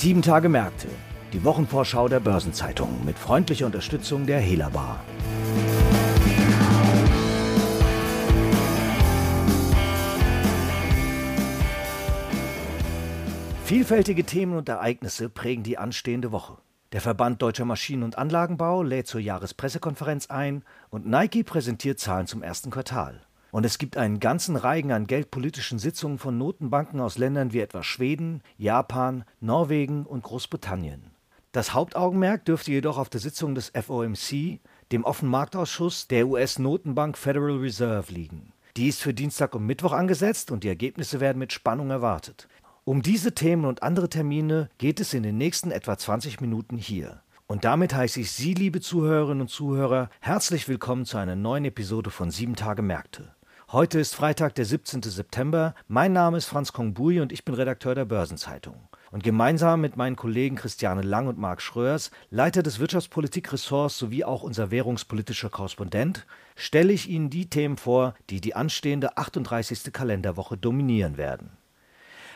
Sieben 0.00 0.22
Tage 0.22 0.48
Märkte, 0.48 0.86
die 1.32 1.42
Wochenvorschau 1.42 2.06
der 2.06 2.20
Börsenzeitung 2.20 3.04
mit 3.04 3.18
freundlicher 3.18 3.66
Unterstützung 3.66 4.26
der 4.26 4.38
Hela 4.38 4.68
Bar. 4.68 5.00
Vielfältige 13.64 14.22
Themen 14.22 14.56
und 14.56 14.68
Ereignisse 14.68 15.28
prägen 15.28 15.64
die 15.64 15.78
anstehende 15.78 16.30
Woche. 16.30 16.58
Der 16.92 17.00
Verband 17.00 17.42
Deutscher 17.42 17.64
Maschinen- 17.64 18.04
und 18.04 18.16
Anlagenbau 18.18 18.84
lädt 18.84 19.08
zur 19.08 19.20
Jahrespressekonferenz 19.20 20.28
ein 20.30 20.62
und 20.90 21.08
Nike 21.08 21.42
präsentiert 21.42 21.98
Zahlen 21.98 22.28
zum 22.28 22.44
ersten 22.44 22.70
Quartal. 22.70 23.22
Und 23.50 23.64
es 23.64 23.78
gibt 23.78 23.96
einen 23.96 24.20
ganzen 24.20 24.56
Reigen 24.56 24.92
an 24.92 25.06
geldpolitischen 25.06 25.78
Sitzungen 25.78 26.18
von 26.18 26.36
Notenbanken 26.36 27.00
aus 27.00 27.18
Ländern 27.18 27.52
wie 27.52 27.60
etwa 27.60 27.82
Schweden, 27.82 28.42
Japan, 28.56 29.24
Norwegen 29.40 30.04
und 30.04 30.22
Großbritannien. 30.22 31.10
Das 31.52 31.72
Hauptaugenmerk 31.72 32.44
dürfte 32.44 32.72
jedoch 32.72 32.98
auf 32.98 33.08
der 33.08 33.20
Sitzung 33.20 33.54
des 33.54 33.72
FOMC, 33.74 34.60
dem 34.92 35.04
Offenmarktausschuss 35.04 36.06
der 36.08 36.28
US-Notenbank 36.28 37.16
Federal 37.16 37.56
Reserve, 37.56 38.12
liegen. 38.12 38.52
Die 38.76 38.88
ist 38.88 39.00
für 39.00 39.14
Dienstag 39.14 39.54
und 39.54 39.64
Mittwoch 39.64 39.92
angesetzt 39.92 40.50
und 40.50 40.62
die 40.62 40.68
Ergebnisse 40.68 41.20
werden 41.20 41.38
mit 41.38 41.52
Spannung 41.52 41.90
erwartet. 41.90 42.48
Um 42.84 43.02
diese 43.02 43.34
Themen 43.34 43.64
und 43.64 43.82
andere 43.82 44.08
Termine 44.08 44.68
geht 44.78 45.00
es 45.00 45.14
in 45.14 45.22
den 45.22 45.38
nächsten 45.38 45.70
etwa 45.70 45.96
20 45.96 46.40
Minuten 46.40 46.76
hier. 46.76 47.22
Und 47.46 47.64
damit 47.64 47.94
heiße 47.94 48.20
ich 48.20 48.30
Sie, 48.30 48.52
liebe 48.52 48.80
Zuhörerinnen 48.80 49.40
und 49.40 49.48
Zuhörer, 49.48 50.10
herzlich 50.20 50.68
willkommen 50.68 51.06
zu 51.06 51.16
einer 51.16 51.34
neuen 51.34 51.64
Episode 51.64 52.10
von 52.10 52.30
7 52.30 52.56
Tage 52.56 52.82
Märkte. 52.82 53.34
Heute 53.70 54.00
ist 54.00 54.14
Freitag, 54.14 54.54
der 54.54 54.64
17. 54.64 55.02
September. 55.02 55.74
Mein 55.88 56.14
Name 56.14 56.38
ist 56.38 56.46
Franz 56.46 56.72
Kongbui 56.72 57.20
und 57.20 57.32
ich 57.32 57.44
bin 57.44 57.54
Redakteur 57.54 57.94
der 57.94 58.06
Börsenzeitung. 58.06 58.88
Und 59.10 59.22
gemeinsam 59.22 59.82
mit 59.82 59.94
meinen 59.94 60.16
Kollegen 60.16 60.56
Christiane 60.56 61.02
Lang 61.02 61.26
und 61.26 61.36
Marc 61.36 61.60
Schröers, 61.60 62.10
Leiter 62.30 62.62
des 62.62 62.78
Wirtschaftspolitikressorts 62.78 63.98
sowie 63.98 64.24
auch 64.24 64.42
unser 64.42 64.70
währungspolitischer 64.70 65.50
Korrespondent, 65.50 66.24
stelle 66.56 66.94
ich 66.94 67.10
Ihnen 67.10 67.28
die 67.28 67.50
Themen 67.50 67.76
vor, 67.76 68.14
die 68.30 68.40
die 68.40 68.54
anstehende 68.54 69.18
38. 69.18 69.92
Kalenderwoche 69.92 70.56
dominieren 70.56 71.18
werden. 71.18 71.50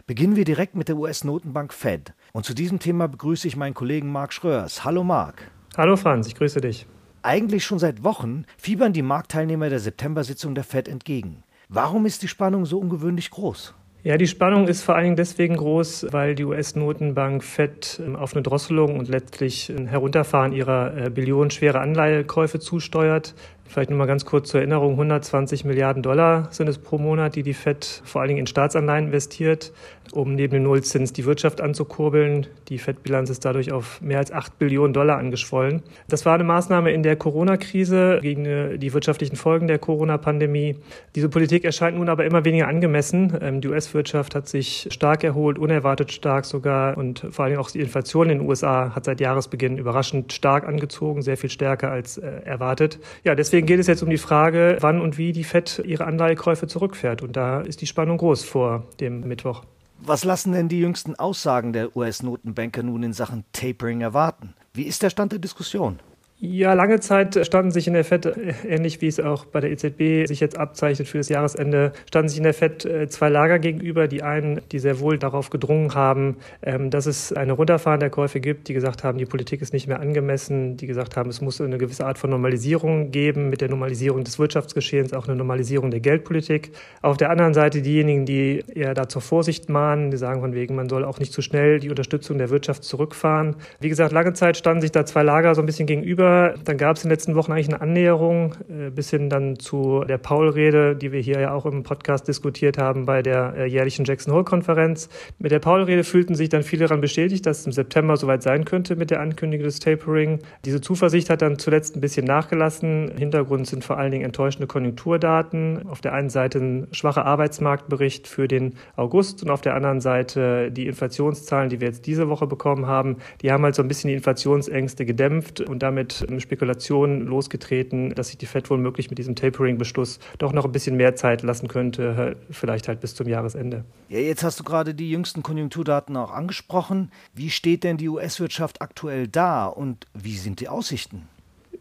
Beginnen 0.06 0.37
wir 0.37 0.45
direkt 0.45 0.75
mit 0.75 0.89
der 0.89 0.99
US-Notenbank 0.99 1.73
Fed. 1.73 2.12
Und 2.34 2.45
zu 2.45 2.53
diesem 2.53 2.78
Thema 2.78 3.09
begrüße 3.09 3.49
ich 3.49 3.56
meinen 3.56 3.73
Kollegen 3.73 4.12
Marc 4.12 4.34
Schröers. 4.34 4.84
Hallo 4.84 5.03
Marc. 5.03 5.51
Hallo 5.78 5.97
Franz, 5.97 6.27
ich 6.27 6.34
grüße 6.34 6.61
dich. 6.61 6.87
Eigentlich 7.25 7.65
schon 7.65 7.78
seit 7.78 8.03
Wochen 8.03 8.45
fiebern 8.56 8.92
die 8.92 9.03
Marktteilnehmer 9.03 9.69
der 9.69 9.78
September-Sitzung 9.78 10.56
der 10.56 10.65
Fed 10.65 10.89
entgegen. 10.89 11.45
Warum 11.69 12.05
ist 12.05 12.23
die 12.25 12.28
Spannung 12.28 12.67
so 12.67 12.81
ungewöhnlich 12.81 13.31
groß? 13.31 13.75
Ja, 14.03 14.17
die 14.17 14.27
Spannung 14.27 14.67
ist 14.67 14.83
vor 14.83 14.97
allen 14.97 15.05
Dingen 15.05 15.17
deswegen 15.17 15.56
groß, 15.56 16.09
weil 16.11 16.34
die 16.34 16.45
US-Notenbank 16.45 17.45
FED 17.45 18.00
ähm, 18.05 18.17
auf 18.17 18.34
eine 18.34 18.43
Drosselung 18.43 18.98
und 18.98 19.09
letztlich 19.09 19.69
ein 19.70 19.87
Herunterfahren 19.87 20.53
ihrer 20.53 20.97
äh, 20.97 21.11
billionenschwere 21.11 21.78
Anleihekäufe 21.78 22.59
zusteuert. 22.59 23.37
Vielleicht 23.73 23.89
nur 23.89 23.99
mal 23.99 24.07
ganz 24.07 24.27
kurz 24.27 24.51
zur 24.51 24.61
Erinnerung, 24.61 24.93
120 24.93 25.65
Milliarden 25.65 26.03
Dollar 26.03 26.49
sind 26.51 26.69
es 26.69 26.77
pro 26.77 26.99
Monat, 26.99 27.37
die 27.37 27.43
die 27.43 27.55
FED 27.55 28.03
vor 28.05 28.21
allen 28.21 28.29
Dingen 28.29 28.41
in 28.41 28.47
Staatsanleihen 28.47 29.07
investiert, 29.07 29.73
um 30.13 30.35
neben 30.35 30.53
dem 30.53 30.65
Nullzins 30.65 31.15
die 31.15 31.25
Wirtschaft 31.25 31.63
anzukurbeln. 31.63 32.49
Die 32.69 32.77
FED-Bilanz 32.77 33.31
ist 33.31 33.47
dadurch 33.47 33.73
auf 33.73 34.03
mehr 34.03 34.19
als 34.19 34.31
8 34.31 34.59
Billionen 34.59 34.93
Dollar 34.93 35.17
angeschwollen. 35.17 35.83
Das 36.07 36.27
war 36.27 36.35
eine 36.35 36.45
Maßnahme 36.45 36.93
in 36.93 37.03
der 37.03 37.17
Corona-Krise 37.17 38.19
gegen 38.21 38.45
äh, 38.45 38.79
die 38.79 38.93
wirtschaftlichen 38.93 39.37
Folgen 39.37 39.69
der 39.69 39.79
Corona-Pandemie. 39.79 40.77
Diese 41.15 41.31
Politik 41.31 41.65
erscheint 41.65 41.97
nun 41.97 42.11
aber 42.11 42.27
immer 42.27 42.45
weniger 42.45 42.69
angemessen. 42.69 43.39
Ähm, 43.41 43.63
die 43.63 43.69
US-Wirtschaft 43.69 44.35
hat 44.35 44.49
sich 44.49 44.89
stark 44.91 45.25
erholt, 45.25 45.59
unerwartet 45.59 46.13
stark 46.13 46.45
sogar 46.45 46.99
und 46.99 47.27
vor 47.31 47.45
allen 47.45 47.53
Dingen 47.53 47.62
auch 47.62 47.71
die 47.71 47.81
Inflation 47.81 48.28
in 48.28 48.41
den 48.41 48.49
USA 48.49 48.95
hat 48.95 49.06
seit 49.06 49.19
Jahresbeginn 49.19 49.78
überraschend 49.78 50.34
stark 50.34 50.69
angezogen, 50.69 51.22
sehr 51.22 51.39
viel 51.39 51.49
stärker 51.49 51.91
als 51.91 52.19
äh, 52.19 52.28
erwartet. 52.45 52.99
Ja, 53.25 53.34
deswegen 53.34 53.52
Deswegen 53.53 53.67
geht 53.67 53.81
es 53.81 53.87
jetzt 53.87 54.03
um 54.03 54.09
die 54.09 54.17
Frage, 54.17 54.79
wann 54.81 55.03
und 55.03 55.19
wie 55.19 55.33
die 55.33 55.45
FED 55.45 55.83
ihre 55.85 56.07
Anleihekäufe 56.07 56.67
zurückfährt. 56.67 57.21
Und 57.21 57.37
da 57.37 57.61
ist 57.61 57.83
die 57.83 57.87
Spannung 57.87 58.17
groß 58.17 58.45
vor 58.45 58.85
dem 58.99 59.29
Mittwoch. 59.29 59.63
Was 59.99 60.25
lassen 60.25 60.53
denn 60.53 60.71
die 60.71 60.81
jüngsten 60.81 61.17
Aussagen 61.17 61.75
der 61.75 61.95
US-Notenbanker 61.95 62.83
nun 62.83 63.03
in 63.03 63.13
Sachen 63.13 63.45
Tapering 63.53 64.01
erwarten? 64.01 64.55
Wie 64.73 64.85
ist 64.85 65.03
der 65.03 65.11
Stand 65.11 65.33
der 65.33 65.39
Diskussion? 65.39 65.99
Ja, 66.44 66.72
lange 66.72 66.98
Zeit 66.98 67.38
standen 67.47 67.70
sich 67.70 67.86
in 67.86 67.92
der 67.92 68.04
FED, 68.04 68.26
äh, 68.26 68.54
ähnlich 68.69 69.00
wie 69.00 69.06
es 69.06 69.20
auch 69.20 69.44
bei 69.44 69.60
der 69.60 69.70
EZB 69.70 70.26
sich 70.26 70.41
jetzt 70.41 70.58
abzeichnet 70.58 71.06
für 71.06 71.19
das 71.19 71.28
Jahresende, 71.28 71.92
standen 72.08 72.28
sich 72.30 72.38
in 72.38 72.42
der 72.42 72.53
FED 72.53 72.84
äh, 72.84 73.06
zwei 73.06 73.28
Lager 73.28 73.60
gegenüber. 73.60 74.08
Die 74.08 74.25
einen, 74.25 74.60
die 74.72 74.80
sehr 74.80 74.98
wohl 74.98 75.19
darauf 75.19 75.50
gedrungen 75.50 75.94
haben, 75.94 76.38
ähm, 76.64 76.91
dass 76.91 77.06
es 77.06 77.32
eine 77.32 77.53
Runterfahren 77.53 78.00
der 78.00 78.10
Käufe 78.10 78.41
gibt, 78.41 78.66
die 78.66 78.75
gesagt 78.75 79.04
haben, 79.04 79.19
die 79.19 79.25
Politik 79.25 79.62
ist 79.62 79.72
nicht 79.72 79.86
mehr 79.86 80.00
angemessen, 80.00 80.76
die 80.76 80.88
gesagt 80.88 81.16
haben, 81.16 81.30
es 81.30 81.41
muss 81.41 81.60
eine 81.60 81.78
gewisse 81.78 82.04
Art 82.06 82.19
von 82.19 82.30
Normalisierung 82.30 83.12
geben, 83.12 83.48
mit 83.48 83.60
der 83.60 83.69
Normalisierung 83.69 84.24
des 84.24 84.41
Wirtschaftsgeschehens 84.41 85.12
auch 85.12 85.28
eine 85.28 85.36
Normalisierung 85.36 85.92
der 85.92 86.00
Geldpolitik. 86.00 86.72
Auf 87.03 87.19
der 87.19 87.30
anderen 87.30 87.54
Seite 87.54 87.82
diejenigen, 87.82 88.26
die 88.26 88.64
eher 88.74 88.94
da 88.94 89.09
zur 89.09 89.22
Vorsicht 89.22 89.69
mahnen, 89.69 90.10
die 90.10 90.16
sagen 90.16 90.41
von 90.41 90.54
wegen, 90.54 90.74
man 90.74 90.88
soll 90.88 91.04
auch 91.04 91.20
nicht 91.20 91.32
zu 91.32 91.41
schnell 91.41 91.78
die 91.78 91.91
Unterstützung 91.91 92.38
der 92.38 92.50
Wirtschaft 92.50 92.82
zurückfahren. 92.82 93.54
Wie 93.78 93.88
gesagt, 93.88 94.10
lange 94.10 94.32
Zeit 94.32 94.56
standen 94.56 94.80
sich 94.80 94.91
da 94.91 95.06
zwei 95.06 95.22
Lager 95.22 95.54
so 95.54 95.62
ein 95.62 95.66
bisschen 95.66 95.86
gegenüber 95.86 96.31
dann 96.65 96.76
gab 96.76 96.97
es 96.97 97.04
in 97.04 97.09
den 97.09 97.15
letzten 97.15 97.34
Wochen 97.34 97.53
eigentlich 97.53 97.69
eine 97.69 97.81
Annäherung 97.81 98.54
äh, 98.69 98.91
bis 98.91 99.10
hin 99.10 99.31
dann 99.31 99.59
zu 99.59 100.04
der 100.09 100.19
Paul-Rede, 100.19 100.97
die 100.97 101.12
wir 101.12 101.20
hier 101.20 101.41
ja 101.41 101.53
auch 101.53 101.66
im 101.66 101.82
Podcast 101.82 102.28
diskutiert 102.28 102.78
haben 102.78 103.06
bei 103.06 103.22
der 103.22 103.54
äh, 103.56 103.66
jährlichen 103.66 104.04
Jackson 104.04 104.32
Hole-Konferenz. 104.34 105.09
Mit 105.38 105.53
der 105.53 105.59
Paul-Rede 105.59 106.04
fühlten 106.04 106.34
sich 106.34 106.48
dann 106.48 106.62
viele 106.62 106.87
daran 106.87 107.00
bestätigt, 107.00 107.47
dass 107.47 107.60
es 107.60 107.66
im 107.66 107.72
September 107.72 108.16
soweit 108.16 108.42
sein 108.42 108.65
könnte 108.65 108.97
mit 108.97 109.10
der 109.10 109.21
Ankündigung 109.21 109.65
des 109.65 109.78
Tapering. 109.78 110.41
Diese 110.65 110.81
Zuversicht 110.81 111.31
hat 111.31 111.42
dann 111.42 111.59
zuletzt 111.59 111.97
ein 111.97 112.00
bisschen 112.00 112.26
nachgelassen. 112.26 113.12
Hintergrund 113.16 113.66
sind 113.66 113.84
vor 113.84 113.98
allen 113.98 114.12
Dingen 114.12 114.25
enttäuschende 114.25 114.66
Konjunkturdaten. 114.66 115.88
Auf 115.88 116.00
der 116.00 116.12
einen 116.12 116.31
Seite 116.31 116.59
ein 116.59 116.88
schwacher 116.92 117.25
Arbeitsmarktbericht 117.25 118.28
für 118.28 118.48
den 118.48 118.75
August 118.97 119.42
und 119.42 119.50
auf 119.50 119.60
der 119.60 119.75
anderen 119.75 120.00
Seite 120.00 120.71
die 120.71 120.87
Inflationszahlen, 120.87 121.69
die 121.69 121.81
wir 121.81 121.88
jetzt 121.88 122.06
diese 122.06 122.28
Woche 122.28 122.47
bekommen 122.47 122.87
haben. 122.87 123.16
Die 123.42 123.53
haben 123.53 123.65
halt 123.65 123.75
so 123.75 123.82
ein 123.82 123.88
bisschen 123.88 124.09
die 124.09 124.15
Inflationsängste 124.15 125.04
gedämpft 125.04 125.60
und 125.60 125.82
damit 125.82 126.22
Spekulationen 126.41 127.27
losgetreten, 127.27 128.15
dass 128.15 128.28
sich 128.28 128.38
die 128.38 128.47
FED 128.47 128.71
womöglich 128.71 129.10
mit 129.10 129.19
diesem 129.19 129.34
Tapering-Beschluss 129.34 130.19
doch 130.38 130.53
noch 130.53 130.65
ein 130.65 130.72
bisschen 130.72 130.97
mehr 130.97 131.16
Zeit 131.16 131.43
lassen 131.43 131.69
könnte, 131.69 132.37
vielleicht 132.50 132.88
halt 132.88 133.00
bis 133.00 133.15
zum 133.15 133.28
Jahresende. 133.28 133.84
Ja, 134.09 134.19
jetzt 134.19 134.43
hast 134.43 134.60
du 134.60 134.65
gerade 134.65 134.94
die 134.94 135.10
jüngsten 135.10 135.43
Konjunkturdaten 135.43 136.16
auch 136.16 136.33
angesprochen. 136.33 137.10
Wie 137.34 137.50
steht 137.50 137.84
denn 137.84 137.97
die 137.97 138.09
US-Wirtschaft 138.09 138.83
aktuell 138.83 139.28
da 139.28 139.66
und 139.66 140.06
wie 140.15 140.37
sind 140.37 140.60
die 140.60 140.69
Aussichten? 140.69 141.28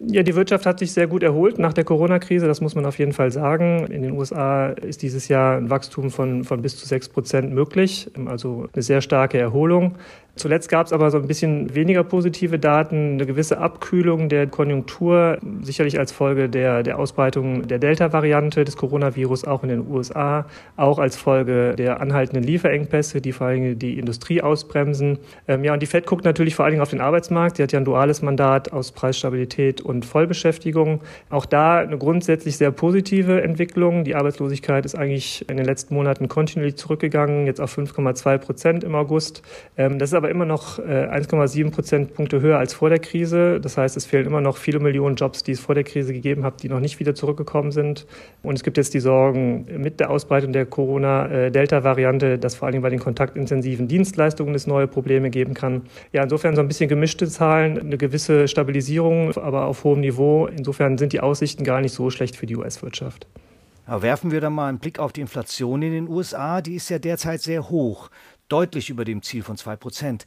Ja, 0.03 0.23
die 0.23 0.35
Wirtschaft 0.35 0.65
hat 0.65 0.79
sich 0.79 0.93
sehr 0.93 1.05
gut 1.05 1.21
erholt 1.21 1.59
nach 1.59 1.73
der 1.73 1.83
Corona-Krise, 1.83 2.47
das 2.47 2.59
muss 2.59 2.73
man 2.73 2.87
auf 2.87 2.97
jeden 2.97 3.13
Fall 3.13 3.31
sagen. 3.31 3.85
In 3.85 4.01
den 4.01 4.13
USA 4.13 4.69
ist 4.69 5.03
dieses 5.03 5.27
Jahr 5.27 5.57
ein 5.57 5.69
Wachstum 5.69 6.09
von, 6.09 6.43
von 6.43 6.63
bis 6.63 6.75
zu 6.75 6.87
sechs 6.87 7.07
Prozent 7.07 7.53
möglich, 7.53 8.09
also 8.25 8.67
eine 8.73 8.81
sehr 8.81 9.01
starke 9.01 9.37
Erholung. 9.37 9.97
Zuletzt 10.35 10.69
gab 10.69 10.85
es 10.85 10.93
aber 10.93 11.11
so 11.11 11.17
ein 11.17 11.27
bisschen 11.27 11.75
weniger 11.75 12.05
positive 12.05 12.57
Daten, 12.57 13.13
eine 13.13 13.25
gewisse 13.25 13.57
Abkühlung 13.57 14.29
der 14.29 14.47
Konjunktur, 14.47 15.37
sicherlich 15.61 15.99
als 15.99 16.13
Folge 16.13 16.47
der, 16.47 16.83
der 16.83 16.99
Ausbreitung 16.99 17.67
der 17.67 17.79
Delta-Variante 17.79 18.63
des 18.63 18.77
Coronavirus 18.77 19.43
auch 19.43 19.61
in 19.63 19.69
den 19.69 19.87
USA, 19.89 20.45
auch 20.77 20.99
als 20.99 21.17
Folge 21.17 21.75
der 21.75 21.99
anhaltenden 21.99 22.43
Lieferengpässe, 22.43 23.19
die 23.19 23.33
vor 23.33 23.47
allem 23.47 23.77
die 23.77 23.99
Industrie 23.99 24.41
ausbremsen. 24.41 25.19
Ähm, 25.49 25.65
ja, 25.65 25.73
und 25.73 25.81
die 25.81 25.85
FED 25.85 26.05
guckt 26.05 26.23
natürlich 26.23 26.55
vor 26.55 26.63
allen 26.63 26.71
Dingen 26.71 26.81
auf 26.81 26.89
den 26.89 27.01
Arbeitsmarkt. 27.01 27.57
Sie 27.57 27.63
hat 27.63 27.73
ja 27.73 27.79
ein 27.79 27.85
duales 27.85 28.21
Mandat 28.21 28.71
aus 28.71 28.93
Preisstabilität 28.93 29.81
und 29.81 30.05
Vollbeschäftigung. 30.05 31.01
Auch 31.29 31.45
da 31.45 31.79
eine 31.79 31.97
grundsätzlich 31.97 32.55
sehr 32.55 32.71
positive 32.71 33.41
Entwicklung. 33.41 34.05
Die 34.05 34.15
Arbeitslosigkeit 34.15 34.85
ist 34.85 34.95
eigentlich 34.95 35.45
in 35.49 35.57
den 35.57 35.65
letzten 35.65 35.93
Monaten 35.93 36.29
kontinuierlich 36.29 36.77
zurückgegangen, 36.77 37.47
jetzt 37.47 37.59
auf 37.59 37.77
5,2 37.77 38.37
Prozent 38.37 38.83
im 38.85 38.95
August. 38.95 39.43
Ähm, 39.75 39.99
das 39.99 40.11
ist 40.11 40.20
aber 40.21 40.29
immer 40.29 40.45
noch 40.45 40.77
1,7 40.77 41.67
äh, 41.67 41.71
Prozentpunkte 41.71 42.41
höher 42.41 42.59
als 42.59 42.75
vor 42.75 42.89
der 42.89 42.99
Krise. 42.99 43.59
Das 43.59 43.75
heißt, 43.75 43.97
es 43.97 44.05
fehlen 44.05 44.27
immer 44.27 44.39
noch 44.39 44.57
viele 44.57 44.79
Millionen 44.79 45.15
Jobs, 45.15 45.41
die 45.41 45.51
es 45.51 45.59
vor 45.59 45.73
der 45.73 45.83
Krise 45.83 46.13
gegeben 46.13 46.43
hat, 46.43 46.61
die 46.61 46.69
noch 46.69 46.79
nicht 46.79 46.99
wieder 46.99 47.15
zurückgekommen 47.15 47.71
sind. 47.71 48.05
Und 48.43 48.53
es 48.53 48.63
gibt 48.63 48.77
jetzt 48.77 48.93
die 48.93 48.99
Sorgen 48.99 49.65
mit 49.77 49.99
der 49.99 50.11
Ausbreitung 50.11 50.53
der 50.53 50.67
Corona-Delta-Variante, 50.67 52.37
dass 52.37 52.53
vor 52.53 52.67
allem 52.67 52.83
bei 52.83 52.91
den 52.91 52.99
kontaktintensiven 52.99 53.87
Dienstleistungen 53.87 54.53
es 54.53 54.67
neue 54.67 54.85
Probleme 54.85 55.31
geben 55.31 55.55
kann. 55.55 55.81
Ja, 56.13 56.21
insofern 56.21 56.55
so 56.55 56.61
ein 56.61 56.67
bisschen 56.67 56.87
gemischte 56.87 57.27
Zahlen, 57.27 57.79
eine 57.79 57.97
gewisse 57.97 58.47
Stabilisierung, 58.47 59.35
aber 59.37 59.65
auf 59.65 59.83
hohem 59.83 60.01
Niveau. 60.01 60.45
Insofern 60.45 60.99
sind 60.99 61.13
die 61.13 61.19
Aussichten 61.19 61.63
gar 61.63 61.81
nicht 61.81 61.95
so 61.95 62.11
schlecht 62.11 62.35
für 62.35 62.45
die 62.45 62.57
US-Wirtschaft. 62.57 63.25
werfen 63.87 64.29
wir 64.29 64.39
dann 64.39 64.53
mal 64.53 64.69
einen 64.69 64.77
Blick 64.77 64.99
auf 64.99 65.13
die 65.13 65.21
Inflation 65.21 65.81
in 65.81 65.93
den 65.93 66.07
USA. 66.07 66.61
Die 66.61 66.75
ist 66.75 66.89
ja 66.89 66.99
derzeit 66.99 67.41
sehr 67.41 67.71
hoch 67.71 68.11
deutlich 68.51 68.89
über 68.89 69.05
dem 69.05 69.21
Ziel 69.21 69.43
von 69.43 69.57
2 69.57 69.75
Prozent. 69.77 70.25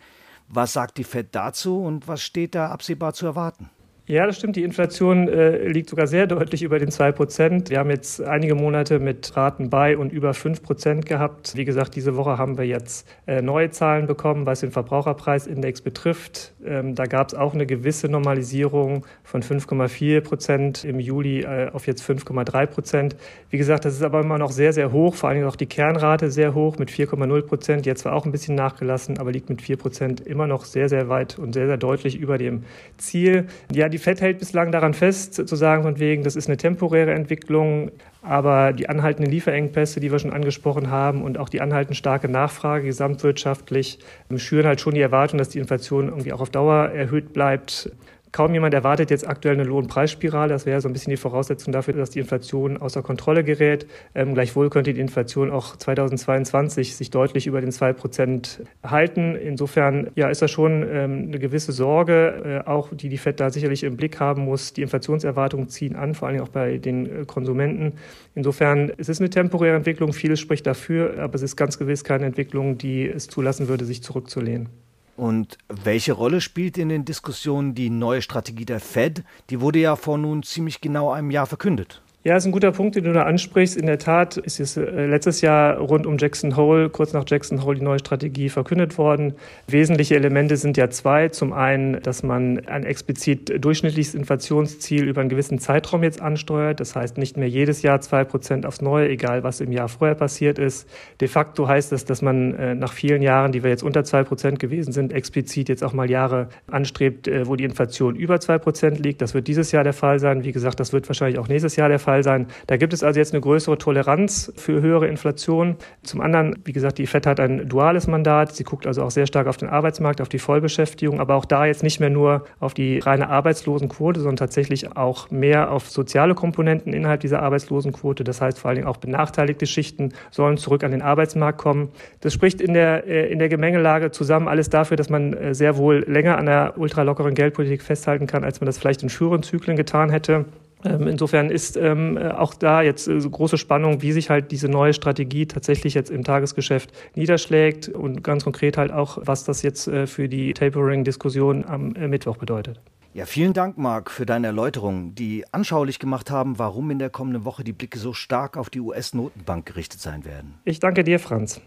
Was 0.48 0.72
sagt 0.72 0.98
die 0.98 1.04
Fed 1.04 1.34
dazu 1.34 1.82
und 1.82 2.08
was 2.08 2.22
steht 2.22 2.54
da 2.54 2.68
absehbar 2.68 3.14
zu 3.14 3.26
erwarten? 3.26 3.70
Ja, 4.06 4.26
das 4.26 4.36
stimmt. 4.36 4.56
Die 4.56 4.64
Inflation 4.64 5.28
äh, 5.28 5.66
liegt 5.66 5.88
sogar 5.88 6.06
sehr 6.06 6.26
deutlich 6.26 6.62
über 6.62 6.78
den 6.78 6.90
2 6.90 7.12
Prozent. 7.12 7.70
Wir 7.70 7.78
haben 7.78 7.88
jetzt 7.88 8.20
einige 8.20 8.54
Monate 8.54 8.98
mit 8.98 9.34
Raten 9.34 9.70
bei 9.70 9.96
und 9.96 10.12
über 10.12 10.34
5 10.34 10.62
Prozent 10.62 11.06
gehabt. 11.06 11.56
Wie 11.56 11.64
gesagt, 11.64 11.96
diese 11.96 12.14
Woche 12.14 12.36
haben 12.36 12.58
wir 12.58 12.66
jetzt 12.66 13.08
äh, 13.26 13.40
neue 13.40 13.70
Zahlen 13.70 14.06
bekommen, 14.06 14.44
was 14.44 14.60
den 14.60 14.72
Verbraucherpreisindex 14.72 15.80
betrifft. 15.80 16.52
Ähm, 16.66 16.94
da 16.94 17.06
gab 17.06 17.28
es 17.28 17.34
auch 17.34 17.54
eine 17.54 17.64
gewisse 17.64 18.08
Normalisierung 18.08 19.06
von 19.22 19.42
5,4 19.42 20.20
Prozent 20.20 20.84
im 20.84 21.00
Juli 21.00 21.40
äh, 21.40 21.70
auf 21.72 21.86
jetzt 21.86 22.02
5,3 22.06 22.66
Prozent. 22.66 23.16
Wie 23.48 23.56
gesagt, 23.56 23.86
das 23.86 23.94
ist 23.94 24.02
aber 24.02 24.20
immer 24.20 24.36
noch 24.36 24.52
sehr, 24.52 24.74
sehr 24.74 24.92
hoch. 24.92 25.14
Vor 25.14 25.30
allem 25.30 25.46
auch 25.46 25.56
die 25.56 25.64
Kernrate 25.64 26.30
sehr 26.30 26.52
hoch 26.52 26.76
mit 26.76 26.90
4,0 26.90 27.40
Prozent. 27.40 27.86
Jetzt 27.86 28.04
war 28.04 28.12
auch 28.12 28.26
ein 28.26 28.32
bisschen 28.32 28.54
nachgelassen, 28.54 29.16
aber 29.16 29.32
liegt 29.32 29.48
mit 29.48 29.62
4 29.62 29.78
Prozent 29.78 30.20
immer 30.20 30.46
noch 30.46 30.66
sehr, 30.66 30.90
sehr 30.90 31.08
weit 31.08 31.38
und 31.38 31.54
sehr, 31.54 31.68
sehr 31.68 31.78
deutlich 31.78 32.18
über 32.18 32.36
dem 32.36 32.64
Ziel. 32.98 33.46
Ja, 33.72 33.88
die 33.94 33.98
FED 33.98 34.20
hält 34.20 34.38
bislang 34.40 34.72
daran 34.72 34.92
fest, 34.92 35.34
zu 35.34 35.56
sagen 35.56 35.84
von 35.84 36.00
wegen, 36.00 36.24
das 36.24 36.34
ist 36.34 36.48
eine 36.48 36.56
temporäre 36.56 37.12
Entwicklung, 37.12 37.92
aber 38.22 38.72
die 38.72 38.88
anhaltenden 38.88 39.30
Lieferengpässe, 39.30 40.00
die 40.00 40.10
wir 40.10 40.18
schon 40.18 40.32
angesprochen 40.32 40.90
haben 40.90 41.22
und 41.22 41.38
auch 41.38 41.48
die 41.48 41.60
anhaltend 41.60 41.96
starke 41.96 42.28
Nachfrage 42.28 42.86
gesamtwirtschaftlich 42.86 44.00
schüren 44.34 44.66
halt 44.66 44.80
schon 44.80 44.94
die 44.94 45.00
Erwartung, 45.00 45.38
dass 45.38 45.48
die 45.50 45.60
Inflation 45.60 46.08
irgendwie 46.08 46.32
auch 46.32 46.40
auf 46.40 46.50
Dauer 46.50 46.88
erhöht 46.88 47.32
bleibt. 47.32 47.92
Kaum 48.34 48.52
jemand 48.52 48.74
erwartet 48.74 49.12
jetzt 49.12 49.28
aktuell 49.28 49.54
eine 49.54 49.62
Lohnpreisspirale. 49.62 50.48
Das 50.48 50.66
wäre 50.66 50.80
so 50.80 50.88
ein 50.88 50.92
bisschen 50.92 51.12
die 51.12 51.16
Voraussetzung 51.16 51.72
dafür, 51.72 51.94
dass 51.94 52.10
die 52.10 52.18
Inflation 52.18 52.78
außer 52.78 53.00
Kontrolle 53.00 53.44
gerät. 53.44 53.86
Ähm, 54.12 54.34
gleichwohl 54.34 54.70
könnte 54.70 54.92
die 54.92 55.00
Inflation 55.00 55.52
auch 55.52 55.76
2022 55.76 56.96
sich 56.96 57.10
deutlich 57.10 57.46
über 57.46 57.60
den 57.60 57.70
2 57.70 57.92
Prozent 57.92 58.64
halten. 58.82 59.36
Insofern 59.36 60.10
ja, 60.16 60.30
ist 60.30 60.42
das 60.42 60.50
schon 60.50 60.82
ähm, 60.82 61.26
eine 61.28 61.38
gewisse 61.38 61.70
Sorge, 61.70 62.62
äh, 62.66 62.68
auch 62.68 62.88
die 62.92 63.08
die 63.08 63.18
FED 63.18 63.38
da 63.38 63.50
sicherlich 63.50 63.84
im 63.84 63.96
Blick 63.96 64.18
haben 64.18 64.42
muss. 64.42 64.72
Die 64.72 64.82
Inflationserwartungen 64.82 65.68
ziehen 65.68 65.94
an, 65.94 66.14
vor 66.14 66.26
allem 66.26 66.40
auch 66.40 66.48
bei 66.48 66.78
den 66.78 67.06
äh, 67.06 67.24
Konsumenten. 67.26 67.92
Insofern 68.34 68.90
es 68.98 69.08
ist 69.08 69.20
eine 69.20 69.30
temporäre 69.30 69.76
Entwicklung. 69.76 70.12
Vieles 70.12 70.40
spricht 70.40 70.66
dafür, 70.66 71.20
aber 71.20 71.36
es 71.36 71.42
ist 71.42 71.54
ganz 71.54 71.78
gewiss 71.78 72.02
keine 72.02 72.26
Entwicklung, 72.26 72.78
die 72.78 73.08
es 73.08 73.28
zulassen 73.28 73.68
würde, 73.68 73.84
sich 73.84 74.02
zurückzulehnen. 74.02 74.83
Und 75.16 75.58
welche 75.68 76.12
Rolle 76.12 76.40
spielt 76.40 76.76
in 76.76 76.88
den 76.88 77.04
Diskussionen 77.04 77.74
die 77.74 77.90
neue 77.90 78.22
Strategie 78.22 78.64
der 78.64 78.80
Fed? 78.80 79.22
Die 79.50 79.60
wurde 79.60 79.78
ja 79.78 79.96
vor 79.96 80.18
nun 80.18 80.42
ziemlich 80.42 80.80
genau 80.80 81.12
einem 81.12 81.30
Jahr 81.30 81.46
verkündet. 81.46 82.02
Ja, 82.26 82.38
ist 82.38 82.46
ein 82.46 82.52
guter 82.52 82.72
Punkt, 82.72 82.96
den 82.96 83.04
du 83.04 83.12
da 83.12 83.24
ansprichst. 83.24 83.76
In 83.76 83.84
der 83.84 83.98
Tat 83.98 84.38
ist 84.38 84.58
es 84.58 84.78
äh, 84.78 84.80
letztes 84.80 85.42
Jahr 85.42 85.76
rund 85.76 86.06
um 86.06 86.16
Jackson 86.16 86.56
Hole, 86.56 86.88
kurz 86.88 87.12
nach 87.12 87.24
Jackson 87.26 87.62
Hole, 87.62 87.76
die 87.76 87.84
neue 87.84 87.98
Strategie 87.98 88.48
verkündet 88.48 88.96
worden. 88.96 89.34
Wesentliche 89.66 90.16
Elemente 90.16 90.56
sind 90.56 90.78
ja 90.78 90.88
zwei. 90.88 91.28
Zum 91.28 91.52
einen, 91.52 92.00
dass 92.00 92.22
man 92.22 92.66
ein 92.66 92.84
explizit 92.84 93.62
durchschnittliches 93.62 94.14
Inflationsziel 94.14 95.06
über 95.06 95.20
einen 95.20 95.28
gewissen 95.28 95.58
Zeitraum 95.58 96.02
jetzt 96.02 96.22
ansteuert. 96.22 96.80
Das 96.80 96.96
heißt 96.96 97.18
nicht 97.18 97.36
mehr 97.36 97.50
jedes 97.50 97.82
Jahr 97.82 98.00
zwei 98.00 98.24
Prozent 98.24 98.64
aufs 98.64 98.80
Neue, 98.80 99.10
egal 99.10 99.44
was 99.44 99.60
im 99.60 99.70
Jahr 99.70 99.88
vorher 99.88 100.14
passiert 100.14 100.58
ist. 100.58 100.88
De 101.20 101.28
facto 101.28 101.68
heißt 101.68 101.92
das, 101.92 102.06
dass 102.06 102.22
man 102.22 102.54
äh, 102.54 102.74
nach 102.74 102.94
vielen 102.94 103.20
Jahren, 103.20 103.52
die 103.52 103.62
wir 103.62 103.68
jetzt 103.68 103.82
unter 103.82 104.02
zwei 104.02 104.24
Prozent 104.24 104.58
gewesen 104.58 104.92
sind, 104.92 105.12
explizit 105.12 105.68
jetzt 105.68 105.84
auch 105.84 105.92
mal 105.92 106.10
Jahre 106.10 106.48
anstrebt, 106.68 107.28
äh, 107.28 107.46
wo 107.46 107.54
die 107.54 107.64
Inflation 107.64 108.16
über 108.16 108.40
zwei 108.40 108.56
Prozent 108.56 108.98
liegt. 108.98 109.20
Das 109.20 109.34
wird 109.34 109.46
dieses 109.46 109.72
Jahr 109.72 109.84
der 109.84 109.92
Fall 109.92 110.18
sein. 110.20 110.42
Wie 110.42 110.52
gesagt, 110.52 110.80
das 110.80 110.94
wird 110.94 111.06
wahrscheinlich 111.06 111.38
auch 111.38 111.48
nächstes 111.48 111.76
Jahr 111.76 111.90
der 111.90 111.98
Fall 111.98 112.13
Fall 112.14 112.22
sein. 112.22 112.46
Da 112.68 112.76
gibt 112.76 112.92
es 112.92 113.02
also 113.02 113.18
jetzt 113.18 113.32
eine 113.32 113.40
größere 113.40 113.76
Toleranz 113.76 114.52
für 114.56 114.80
höhere 114.80 115.08
Inflation. 115.08 115.76
Zum 116.02 116.20
anderen, 116.20 116.56
wie 116.64 116.72
gesagt, 116.72 116.98
die 116.98 117.06
FED 117.06 117.26
hat 117.26 117.40
ein 117.40 117.68
duales 117.68 118.06
Mandat. 118.06 118.54
Sie 118.54 118.62
guckt 118.62 118.86
also 118.86 119.02
auch 119.02 119.10
sehr 119.10 119.26
stark 119.26 119.48
auf 119.48 119.56
den 119.56 119.68
Arbeitsmarkt, 119.68 120.20
auf 120.20 120.28
die 120.28 120.38
Vollbeschäftigung, 120.38 121.18
aber 121.20 121.34
auch 121.34 121.44
da 121.44 121.66
jetzt 121.66 121.82
nicht 121.82 121.98
mehr 121.98 122.10
nur 122.10 122.44
auf 122.60 122.72
die 122.72 123.00
reine 123.00 123.28
Arbeitslosenquote, 123.30 124.20
sondern 124.20 124.36
tatsächlich 124.36 124.96
auch 124.96 125.30
mehr 125.32 125.72
auf 125.72 125.90
soziale 125.90 126.34
Komponenten 126.34 126.92
innerhalb 126.92 127.20
dieser 127.20 127.42
Arbeitslosenquote. 127.42 128.22
Das 128.22 128.40
heißt 128.40 128.60
vor 128.60 128.68
allen 128.68 128.76
Dingen 128.76 128.88
auch 128.88 128.98
benachteiligte 128.98 129.66
Schichten 129.66 130.12
sollen 130.30 130.56
zurück 130.56 130.84
an 130.84 130.92
den 130.92 131.02
Arbeitsmarkt 131.02 131.58
kommen. 131.58 131.88
Das 132.20 132.32
spricht 132.32 132.60
in 132.60 132.74
der, 132.74 133.06
äh, 133.08 133.32
in 133.32 133.40
der 133.40 133.48
Gemengelage 133.48 134.12
zusammen 134.12 134.46
alles 134.46 134.70
dafür, 134.70 134.96
dass 134.96 135.10
man 135.10 135.32
äh, 135.32 135.54
sehr 135.54 135.76
wohl 135.76 136.04
länger 136.06 136.38
an 136.38 136.46
der 136.46 136.74
ultralockeren 136.78 137.34
Geldpolitik 137.34 137.82
festhalten 137.82 138.28
kann, 138.28 138.44
als 138.44 138.60
man 138.60 138.66
das 138.66 138.78
vielleicht 138.78 139.02
in 139.02 139.08
früheren 139.08 139.42
Zyklen 139.42 139.76
getan 139.76 140.10
hätte. 140.10 140.44
Ähm, 140.84 141.08
insofern 141.08 141.50
ist 141.50 141.76
ähm, 141.76 142.18
auch 142.18 142.54
da 142.54 142.82
jetzt 142.82 143.08
äh, 143.08 143.20
so 143.20 143.30
große 143.30 143.56
Spannung, 143.58 144.02
wie 144.02 144.12
sich 144.12 144.30
halt 144.30 144.50
diese 144.50 144.68
neue 144.68 144.92
Strategie 144.92 145.46
tatsächlich 145.46 145.94
jetzt 145.94 146.10
im 146.10 146.24
Tagesgeschäft 146.24 146.90
niederschlägt 147.14 147.88
und 147.88 148.22
ganz 148.22 148.44
konkret 148.44 148.76
halt 148.76 148.92
auch, 148.92 149.18
was 149.22 149.44
das 149.44 149.62
jetzt 149.62 149.88
äh, 149.88 150.06
für 150.06 150.28
die 150.28 150.52
Tapering-Diskussion 150.52 151.64
am 151.64 151.94
äh, 151.96 152.08
Mittwoch 152.08 152.36
bedeutet. 152.36 152.80
Ja, 153.14 153.26
vielen 153.26 153.52
Dank, 153.52 153.78
Marc, 153.78 154.10
für 154.10 154.26
deine 154.26 154.48
Erläuterungen, 154.48 155.14
die 155.14 155.44
anschaulich 155.52 156.00
gemacht 156.00 156.32
haben, 156.32 156.58
warum 156.58 156.90
in 156.90 156.98
der 156.98 157.10
kommenden 157.10 157.44
Woche 157.44 157.62
die 157.62 157.72
Blicke 157.72 157.96
so 157.96 158.12
stark 158.12 158.56
auf 158.56 158.70
die 158.70 158.80
US-Notenbank 158.80 159.66
gerichtet 159.66 160.00
sein 160.00 160.24
werden. 160.24 160.54
Ich 160.64 160.80
danke 160.80 161.04
dir, 161.04 161.20
Franz. 161.20 161.60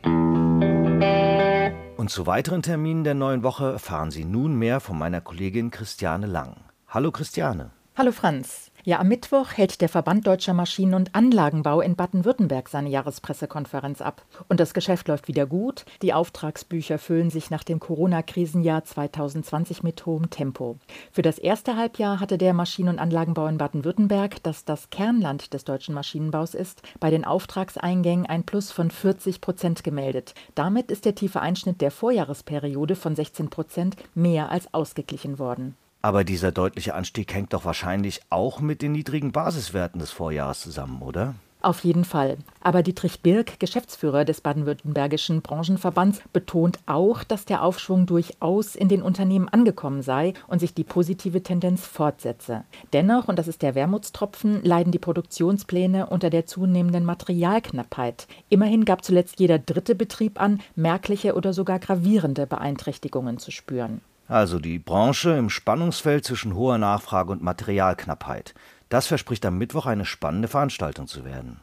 Und 1.95 2.09
zu 2.09 2.27
weiteren 2.27 2.63
Terminen 2.63 3.05
der 3.05 3.13
neuen 3.13 3.43
Woche 3.43 3.71
erfahren 3.71 4.11
Sie 4.11 4.25
nun 4.25 4.59
mehr 4.59 4.81
von 4.81 4.99
meiner 4.99 5.21
Kollegin 5.21 5.71
Christiane 5.71 6.27
Lang. 6.27 6.57
Hallo 6.89 7.11
Christiane. 7.11 7.71
Hallo 7.95 8.11
Franz. 8.11 8.71
Ja, 8.87 9.01
am 9.01 9.09
Mittwoch 9.09 9.51
hält 9.51 9.81
der 9.81 9.89
Verband 9.89 10.25
Deutscher 10.25 10.53
Maschinen- 10.53 10.93
und 10.93 11.13
Anlagenbau 11.13 11.81
in 11.81 11.97
Baden-Württemberg 11.97 12.69
seine 12.69 12.87
Jahrespressekonferenz 12.87 14.01
ab. 14.01 14.23
Und 14.47 14.61
das 14.61 14.73
Geschäft 14.73 15.09
läuft 15.09 15.27
wieder 15.27 15.45
gut. 15.45 15.83
Die 16.01 16.13
Auftragsbücher 16.13 16.97
füllen 16.97 17.29
sich 17.29 17.49
nach 17.49 17.65
dem 17.65 17.81
Corona-Krisenjahr 17.81 18.85
2020 18.85 19.83
mit 19.83 20.05
hohem 20.05 20.29
Tempo. 20.29 20.77
Für 21.11 21.21
das 21.21 21.37
erste 21.37 21.75
Halbjahr 21.75 22.21
hatte 22.21 22.37
der 22.37 22.53
Maschinen- 22.53 22.87
und 22.87 22.99
Anlagenbau 22.99 23.47
in 23.47 23.57
Baden-Württemberg, 23.57 24.41
das 24.43 24.63
das 24.63 24.89
Kernland 24.89 25.53
des 25.53 25.65
deutschen 25.65 25.93
Maschinenbaus 25.93 26.53
ist, 26.53 26.81
bei 27.01 27.09
den 27.09 27.25
Auftragseingängen 27.25 28.25
ein 28.25 28.45
Plus 28.45 28.71
von 28.71 28.89
40 28.89 29.41
Prozent 29.41 29.83
gemeldet. 29.83 30.33
Damit 30.55 30.91
ist 30.91 31.03
der 31.03 31.13
tiefe 31.13 31.41
Einschnitt 31.41 31.81
der 31.81 31.91
Vorjahresperiode 31.91 32.95
von 32.95 33.17
16 33.17 33.49
Prozent 33.49 33.97
mehr 34.15 34.49
als 34.49 34.73
ausgeglichen 34.73 35.39
worden. 35.39 35.75
Aber 36.07 36.23
dieser 36.23 36.53
deutliche 36.53 36.95
Anstieg 36.95 37.33
hängt 37.33 37.51
doch 37.51 37.65
wahrscheinlich 37.65 38.21
auch 38.29 38.61
mit 38.61 38.81
den 38.81 38.93
niedrigen 38.93 39.33
Basiswerten 39.33 39.99
des 39.99 40.09
Vorjahres 40.09 40.61
zusammen, 40.61 41.01
oder? 41.01 41.35
Auf 41.61 41.83
jeden 41.83 42.05
Fall. 42.05 42.37
Aber 42.61 42.81
Dietrich 42.81 43.19
Birk, 43.19 43.59
Geschäftsführer 43.59 44.23
des 44.23 44.39
baden-württembergischen 44.39 45.41
Branchenverbands, 45.41 46.21
betont 46.31 46.79
auch, 46.85 47.25
dass 47.25 47.43
der 47.43 47.61
Aufschwung 47.61 48.05
durchaus 48.05 48.77
in 48.77 48.87
den 48.87 49.01
Unternehmen 49.01 49.49
angekommen 49.49 50.01
sei 50.01 50.33
und 50.47 50.59
sich 50.59 50.73
die 50.73 50.85
positive 50.85 51.43
Tendenz 51.43 51.85
fortsetze. 51.85 52.63
Dennoch, 52.93 53.27
und 53.27 53.37
das 53.37 53.49
ist 53.49 53.61
der 53.61 53.75
Wermutstropfen, 53.75 54.63
leiden 54.63 54.93
die 54.93 54.99
Produktionspläne 54.99 56.05
unter 56.05 56.29
der 56.29 56.45
zunehmenden 56.45 57.03
Materialknappheit. 57.03 58.27
Immerhin 58.47 58.85
gab 58.85 59.03
zuletzt 59.03 59.41
jeder 59.41 59.59
dritte 59.59 59.93
Betrieb 59.93 60.39
an, 60.39 60.61
merkliche 60.77 61.35
oder 61.35 61.51
sogar 61.51 61.79
gravierende 61.79 62.47
Beeinträchtigungen 62.47 63.39
zu 63.39 63.51
spüren. 63.51 63.99
Also 64.27 64.59
die 64.59 64.77
Branche 64.77 65.31
im 65.37 65.49
Spannungsfeld 65.49 66.25
zwischen 66.25 66.53
hoher 66.53 66.77
Nachfrage 66.77 67.31
und 67.31 67.41
Materialknappheit. 67.41 68.53
Das 68.89 69.07
verspricht 69.07 69.45
am 69.45 69.57
Mittwoch 69.57 69.85
eine 69.85 70.05
spannende 70.05 70.47
Veranstaltung 70.47 71.07
zu 71.07 71.23
werden. 71.23 71.59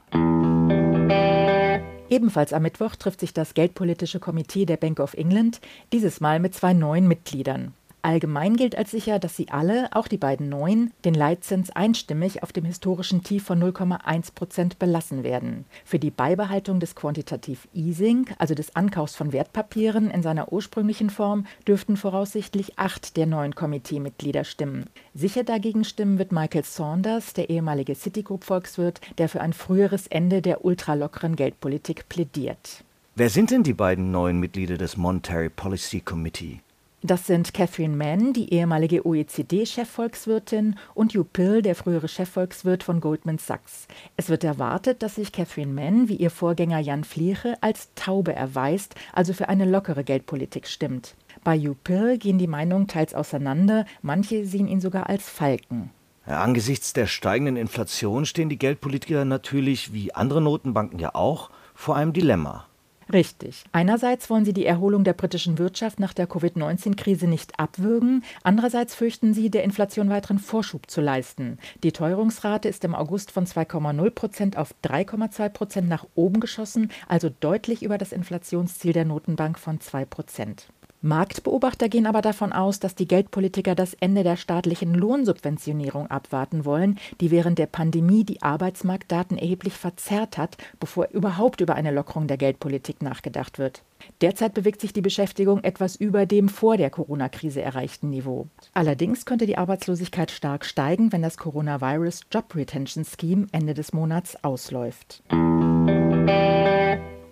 Ebenfalls 2.08 2.52
am 2.52 2.62
Mittwoch 2.62 2.96
trifft 2.96 3.20
sich 3.20 3.32
das 3.34 3.54
Geldpolitische 3.54 4.20
Komitee 4.20 4.66
der 4.66 4.76
Bank 4.76 5.00
of 5.00 5.14
England, 5.14 5.60
dieses 5.92 6.20
Mal 6.20 6.38
mit 6.38 6.54
zwei 6.54 6.72
neuen 6.72 7.08
Mitgliedern. 7.08 7.74
Allgemein 8.04 8.56
gilt 8.56 8.76
als 8.76 8.90
sicher, 8.90 9.18
dass 9.18 9.34
sie 9.34 9.48
alle, 9.48 9.88
auch 9.92 10.08
die 10.08 10.18
beiden 10.18 10.50
neuen, 10.50 10.92
den 11.06 11.14
Leitzins 11.14 11.70
einstimmig 11.70 12.42
auf 12.42 12.52
dem 12.52 12.66
historischen 12.66 13.22
Tief 13.22 13.44
von 13.44 13.58
0,1 13.58 14.34
Prozent 14.34 14.78
belassen 14.78 15.22
werden. 15.22 15.64
Für 15.86 15.98
die 15.98 16.10
Beibehaltung 16.10 16.80
des 16.80 16.96
Quantitative 16.96 17.66
Easing, 17.72 18.26
also 18.36 18.54
des 18.54 18.76
Ankaufs 18.76 19.16
von 19.16 19.32
Wertpapieren 19.32 20.10
in 20.10 20.22
seiner 20.22 20.52
ursprünglichen 20.52 21.08
Form, 21.08 21.46
dürften 21.66 21.96
voraussichtlich 21.96 22.78
acht 22.78 23.16
der 23.16 23.24
neuen 23.24 23.54
Komiteemitglieder 23.54 24.44
stimmen. 24.44 24.84
Sicher 25.14 25.42
dagegen 25.42 25.84
stimmen 25.84 26.18
wird 26.18 26.30
Michael 26.30 26.64
Saunders, 26.64 27.32
der 27.32 27.48
ehemalige 27.48 27.94
Citigroup-Volkswirt, 27.94 29.00
der 29.16 29.30
für 29.30 29.40
ein 29.40 29.54
früheres 29.54 30.08
Ende 30.08 30.42
der 30.42 30.62
ultralockeren 30.62 31.36
Geldpolitik 31.36 32.10
plädiert. 32.10 32.84
Wer 33.14 33.30
sind 33.30 33.50
denn 33.50 33.62
die 33.62 33.72
beiden 33.72 34.10
neuen 34.10 34.40
Mitglieder 34.40 34.76
des 34.76 34.98
Monetary 34.98 35.48
Policy 35.48 36.00
Committee? 36.00 36.60
Das 37.06 37.26
sind 37.26 37.52
Catherine 37.52 37.94
Mann, 37.94 38.32
die 38.32 38.54
ehemalige 38.54 39.04
OECD-Chefvolkswirtin, 39.04 40.76
und 40.94 41.12
Hugh 41.12 41.28
Pill, 41.30 41.60
der 41.60 41.74
frühere 41.74 42.08
Chefvolkswirt 42.08 42.82
von 42.82 43.02
Goldman 43.02 43.36
Sachs. 43.36 43.86
Es 44.16 44.30
wird 44.30 44.42
erwartet, 44.42 45.02
dass 45.02 45.16
sich 45.16 45.30
Catherine 45.30 45.74
Mann, 45.74 46.08
wie 46.08 46.16
ihr 46.16 46.30
Vorgänger 46.30 46.78
Jan 46.78 47.04
Flieche, 47.04 47.58
als 47.60 47.90
Taube 47.94 48.34
erweist, 48.34 48.94
also 49.12 49.34
für 49.34 49.50
eine 49.50 49.66
lockere 49.66 50.02
Geldpolitik 50.02 50.66
stimmt. 50.66 51.14
Bei 51.44 51.58
Hugh 51.58 51.76
Pill 51.84 52.16
gehen 52.16 52.38
die 52.38 52.46
Meinungen 52.46 52.88
teils 52.88 53.12
auseinander, 53.12 53.84
manche 54.00 54.46
sehen 54.46 54.66
ihn 54.66 54.80
sogar 54.80 55.10
als 55.10 55.28
Falken. 55.28 55.90
Angesichts 56.24 56.94
der 56.94 57.06
steigenden 57.06 57.58
Inflation 57.58 58.24
stehen 58.24 58.48
die 58.48 58.58
Geldpolitiker 58.58 59.26
natürlich, 59.26 59.92
wie 59.92 60.14
andere 60.14 60.40
Notenbanken 60.40 60.98
ja 60.98 61.14
auch, 61.14 61.50
vor 61.74 61.96
einem 61.96 62.14
Dilemma. 62.14 62.64
Richtig. 63.12 63.64
Einerseits 63.72 64.30
wollen 64.30 64.44
sie 64.44 64.52
die 64.52 64.66
Erholung 64.66 65.04
der 65.04 65.12
britischen 65.12 65.58
Wirtschaft 65.58 66.00
nach 66.00 66.12
der 66.12 66.26
Covid-19-Krise 66.26 67.26
nicht 67.26 67.58
abwürgen, 67.58 68.24
andererseits 68.42 68.94
fürchten 68.94 69.34
sie, 69.34 69.50
der 69.50 69.64
Inflation 69.64 70.08
weiteren 70.08 70.38
Vorschub 70.38 70.90
zu 70.90 71.00
leisten. 71.00 71.58
Die 71.82 71.92
Teuerungsrate 71.92 72.68
ist 72.68 72.84
im 72.84 72.94
August 72.94 73.30
von 73.30 73.46
2,0 73.46 74.10
Prozent 74.10 74.56
auf 74.56 74.74
3,2 74.84 75.48
Prozent 75.48 75.88
nach 75.88 76.06
oben 76.14 76.40
geschossen, 76.40 76.90
also 77.08 77.30
deutlich 77.40 77.82
über 77.82 77.98
das 77.98 78.12
Inflationsziel 78.12 78.92
der 78.92 79.04
Notenbank 79.04 79.58
von 79.58 79.80
2 79.80 80.04
Prozent. 80.04 80.68
Marktbeobachter 81.04 81.90
gehen 81.90 82.06
aber 82.06 82.22
davon 82.22 82.54
aus, 82.54 82.80
dass 82.80 82.94
die 82.94 83.06
Geldpolitiker 83.06 83.74
das 83.74 83.92
Ende 83.92 84.22
der 84.22 84.36
staatlichen 84.36 84.94
Lohnsubventionierung 84.94 86.06
abwarten 86.06 86.64
wollen, 86.64 86.98
die 87.20 87.30
während 87.30 87.58
der 87.58 87.66
Pandemie 87.66 88.24
die 88.24 88.40
Arbeitsmarktdaten 88.40 89.36
erheblich 89.36 89.74
verzerrt 89.74 90.38
hat, 90.38 90.56
bevor 90.80 91.08
überhaupt 91.10 91.60
über 91.60 91.74
eine 91.74 91.90
Lockerung 91.90 92.26
der 92.26 92.38
Geldpolitik 92.38 93.02
nachgedacht 93.02 93.58
wird. 93.58 93.82
Derzeit 94.22 94.54
bewegt 94.54 94.80
sich 94.80 94.94
die 94.94 95.02
Beschäftigung 95.02 95.62
etwas 95.62 95.94
über 95.94 96.24
dem 96.24 96.48
vor 96.48 96.78
der 96.78 96.88
Corona-Krise 96.88 97.60
erreichten 97.60 98.08
Niveau. 98.08 98.46
Allerdings 98.72 99.26
könnte 99.26 99.44
die 99.44 99.58
Arbeitslosigkeit 99.58 100.30
stark 100.30 100.64
steigen, 100.64 101.12
wenn 101.12 101.20
das 101.20 101.36
Coronavirus 101.36 102.22
Job 102.32 102.54
Retention 102.54 103.04
Scheme 103.04 103.46
Ende 103.52 103.74
des 103.74 103.92
Monats 103.92 104.42
ausläuft. 104.42 105.22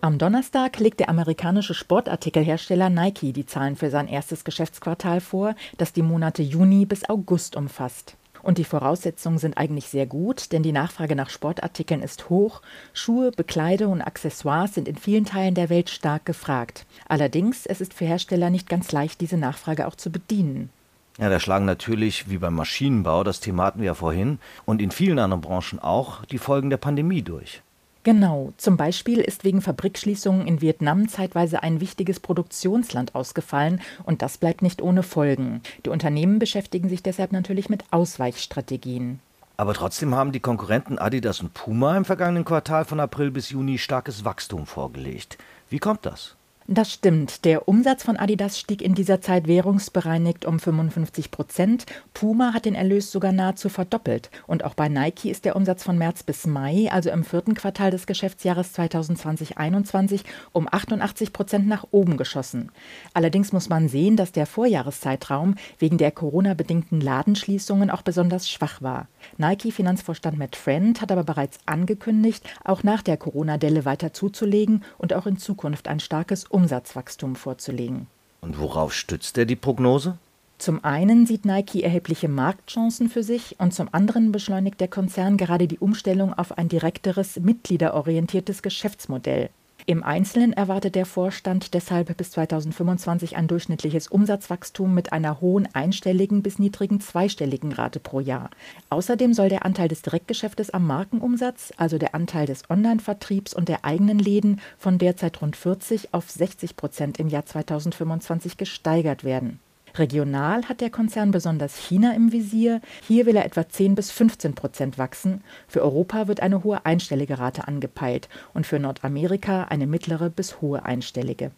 Am 0.05 0.19
Donnerstag 0.19 0.81
legt 0.81 0.99
der 0.99 1.09
amerikanische 1.09 1.75
Sportartikelhersteller 1.75 2.91
Nike 2.91 3.33
die 3.33 3.47
Zahlen 3.47 3.77
für 3.77 3.89
sein 3.89 4.09
erstes 4.09 4.43
Geschäftsquartal 4.43 5.21
vor, 5.21 5.55
das 5.79 5.93
die 5.93 6.03
Monate 6.03 6.43
Juni 6.43 6.87
bis 6.87 7.09
August 7.09 7.55
umfasst. 7.55 8.17
Und 8.43 8.59
die 8.59 8.65
Voraussetzungen 8.65 9.39
sind 9.39 9.57
eigentlich 9.57 9.87
sehr 9.87 10.07
gut, 10.07 10.51
denn 10.51 10.65
die 10.65 10.73
Nachfrage 10.73 11.15
nach 11.15 11.31
Sportartikeln 11.31 12.03
ist 12.03 12.31
hoch. 12.31 12.63
Schuhe, 12.93 13.31
Bekleidung 13.31 13.93
und 13.93 14.03
Accessoires 14.03 14.75
sind 14.75 14.89
in 14.89 14.97
vielen 14.97 15.25
Teilen 15.25 15.55
der 15.55 15.71
Welt 15.71 15.89
stark 15.89 16.27
gefragt. 16.27 16.85
Allerdings, 17.07 17.65
es 17.65 17.81
ist 17.81 17.95
für 17.95 18.05
Hersteller 18.05 18.51
nicht 18.51 18.69
ganz 18.69 18.91
leicht, 18.91 19.21
diese 19.21 19.37
Nachfrage 19.37 19.87
auch 19.87 19.95
zu 19.95 20.11
bedienen. 20.11 20.71
Ja, 21.19 21.29
da 21.29 21.39
schlagen 21.39 21.65
natürlich, 21.65 22.29
wie 22.29 22.39
beim 22.39 22.55
Maschinenbau, 22.55 23.23
das 23.23 23.39
Thema 23.39 23.67
hatten 23.67 23.79
wir 23.79 23.87
ja 23.87 23.95
vorhin, 23.95 24.41
und 24.65 24.83
in 24.83 24.91
vielen 24.91 25.21
anderen 25.21 25.43
Branchen 25.43 25.79
auch, 25.79 26.25
die 26.25 26.39
Folgen 26.39 26.71
der 26.71 26.79
Pandemie 26.79 27.23
durch. 27.23 27.63
Genau, 28.05 28.53
zum 28.57 28.77
Beispiel 28.77 29.21
ist 29.21 29.45
wegen 29.45 29.63
Fabrikschließungen 29.63 30.47
in 30.49 30.61
Vietnam 30.61 31.09
zeitweise 31.09 31.63
ein 31.63 31.81
wichtiges 31.81 32.19
Produktionsland 32.19 33.15
ausgefallen 33.15 33.81
und 34.03 34.23
das 34.23 34.39
bleibt 34.39 34.61
nicht 34.61 34.83
ohne 34.83 35.05
Folgen. 35.05 35.63
Die 35.87 35.91
Unternehmen 35.91 36.41
beschäftigen 36.41 36.89
sich 36.89 37.05
deshalb 37.05 37.31
natürlich 37.31 37.69
mit 37.69 37.85
Ausweichstrategien. 37.93 39.21
Aber 39.57 39.75
trotzdem 39.75 40.17
haben 40.17 40.33
die 40.33 40.41
Konkurrenten 40.41 40.99
Adidas 40.99 41.41
und 41.41 41.55
Puma 41.55 41.97
im 41.97 42.05
vergangenen 42.05 42.45
Quartal 42.45 42.85
von 42.85 42.99
April 42.99 43.31
bis 43.31 43.51
Juni 43.51 43.79
starkes 43.79 44.25
Wachstum 44.25 44.67
vorgelegt. 44.67 45.39
Wie 45.69 45.79
kommt 45.79 46.05
das? 46.05 46.35
Das 46.75 46.91
stimmt. 46.91 47.45
Der 47.45 47.69
Umsatz 47.69 48.03
von 48.03 48.17
Adidas 48.17 48.59
stieg 48.59 48.81
in 48.81 48.95
dieser 48.95 49.21
Zeit 49.21 49.47
währungsbereinigt 49.47 50.47
um 50.47 50.59
55 50.59 51.31
Prozent. 51.31 51.85
Puma 52.15 52.55
hat 52.55 52.65
den 52.65 52.75
Erlös 52.75 53.13
sogar 53.13 53.31
nahezu 53.31 53.69
verdoppelt. 53.69 54.31
Und 54.47 54.65
auch 54.65 54.73
bei 54.73 54.89
Nike 54.89 55.31
ist 55.31 55.45
der 55.45 55.55
Umsatz 55.55 55.83
von 55.83 55.99
März 55.99 56.23
bis 56.23 56.47
Mai, 56.47 56.89
also 56.91 57.11
im 57.11 57.25
vierten 57.25 57.53
Quartal 57.53 57.91
des 57.91 58.07
Geschäftsjahres 58.07 58.75
2020-21, 58.75 60.23
um 60.53 60.67
88 60.67 61.35
Prozent 61.35 61.69
nach 61.69 61.89
oben 61.91 62.17
geschossen. 62.17 62.71
Allerdings 63.13 63.53
muss 63.53 63.69
man 63.69 63.91
sehen, 63.91 64.17
dass 64.17 64.33
der 64.33 64.47
Vorjahreszeitraum 64.47 65.57
wegen 65.79 65.99
der 65.99 66.11
Corona-bedingten 66.11 67.03
Ladenschließungen 67.03 67.91
auch 67.91 68.01
besonders 68.01 68.49
schwach 68.49 68.81
war. 68.81 69.09
Nike-Finanzvorstand 69.37 70.39
Matt 70.39 70.57
Friend 70.57 71.03
hat 71.03 71.13
aber 71.13 71.25
bereits 71.25 71.59
angekündigt, 71.67 72.49
auch 72.65 72.83
nach 72.83 73.03
der 73.03 73.19
Corona-Delle 73.19 73.85
weiter 73.85 74.15
zuzulegen 74.15 74.85
und 74.97 75.13
auch 75.13 75.27
in 75.27 75.37
Zukunft 75.37 75.87
ein 75.87 76.01
starkes 76.01 76.45
Umsatzwachstum 76.63 77.35
vorzulegen. 77.35 78.07
Und 78.41 78.59
worauf 78.61 78.95
stützt 78.95 79.37
er 79.37 79.47
die 79.47 79.57
Prognose? 79.57 80.17
Zum 80.59 80.85
einen 80.85 81.27
sieht 81.27 81.45
Nike 81.45 81.83
erhebliche 81.83 82.29
Marktchancen 82.29 83.09
für 83.09 83.25
sich 83.25 83.57
und 83.59 83.75
zum 83.75 83.89
anderen 83.91 84.31
beschleunigt 84.31 84.81
der 84.81 84.87
Konzern 84.87 85.37
gerade 85.37 85.67
die 85.67 85.79
Umstellung 85.79 86.33
auf 86.33 86.57
ein 86.57 86.69
direkteres, 86.69 87.41
mitgliederorientiertes 87.41 88.63
Geschäftsmodell. 88.63 89.51
Im 89.85 90.05
Einzelnen 90.05 90.53
erwartet 90.53 90.95
der 90.95 91.07
Vorstand 91.07 91.75
deshalb 91.75 92.17
bis 92.17 92.31
2025 92.31 93.37
ein 93.37 93.49
durchschnittliches 93.49 94.07
Umsatzwachstum 94.07 94.95
mit 94.95 95.13
einer 95.13 95.41
hohen 95.41 95.67
einstelligen 95.75 96.43
bis 96.43 96.61
niedrigen 96.61 97.01
zweistelligen 97.01 97.73
Rate 97.73 97.99
pro 97.99 98.21
Jahr. 98.21 98.51
Außerdem 98.91 99.35
soll 99.35 99.49
der 99.49 99.65
Anteil 99.65 99.89
des 99.89 100.03
Direktgeschäftes 100.03 100.71
am 100.71 100.87
Markenumsatz, 100.87 101.73
also 101.79 101.99
der 101.99 102.15
Anteil 102.15 102.47
des 102.47 102.71
Online-Vertriebs 102.71 103.55
und 103.55 103.69
der 103.69 103.85
eigenen 103.85 104.21
Läden, 104.21 104.61
von 104.79 104.99
derzeit 104.99 105.43
rund 105.43 105.57
40 105.57 106.15
auf 106.15 106.31
60 106.31 106.77
Prozent 106.77 107.19
im 107.19 107.27
Jahr 107.27 107.45
2025 107.45 108.57
gesteigert 108.57 109.25
werden. 109.25 109.59
Regional 109.99 110.69
hat 110.69 110.81
der 110.81 110.91
Konzern 110.91 111.31
besonders 111.31 111.77
China 111.77 112.15
im 112.15 112.33
Visier. 112.33 112.81
Hier 113.07 113.27
will 113.27 113.37
er 113.37 113.45
etwa 113.45 113.69
10 113.69 113.95
bis 113.95 114.11
15 114.11 114.55
Prozent 114.55 114.99
wachsen. 114.99 115.43
Für 115.69 115.83
Europa 115.83 116.29
wird 116.29 116.41
eine 116.41 116.65
hohe 116.65 116.85
einstellige 116.85 117.39
Rate 117.39 117.69
angepeilt 117.69 118.29
und 118.55 118.67
für 118.67 118.79
Nordamerika 118.79 119.65
eine 119.65 119.87
mittlere 119.87 120.31
bis 120.31 120.61
hohe 120.61 120.85
einstellige. 120.85 121.53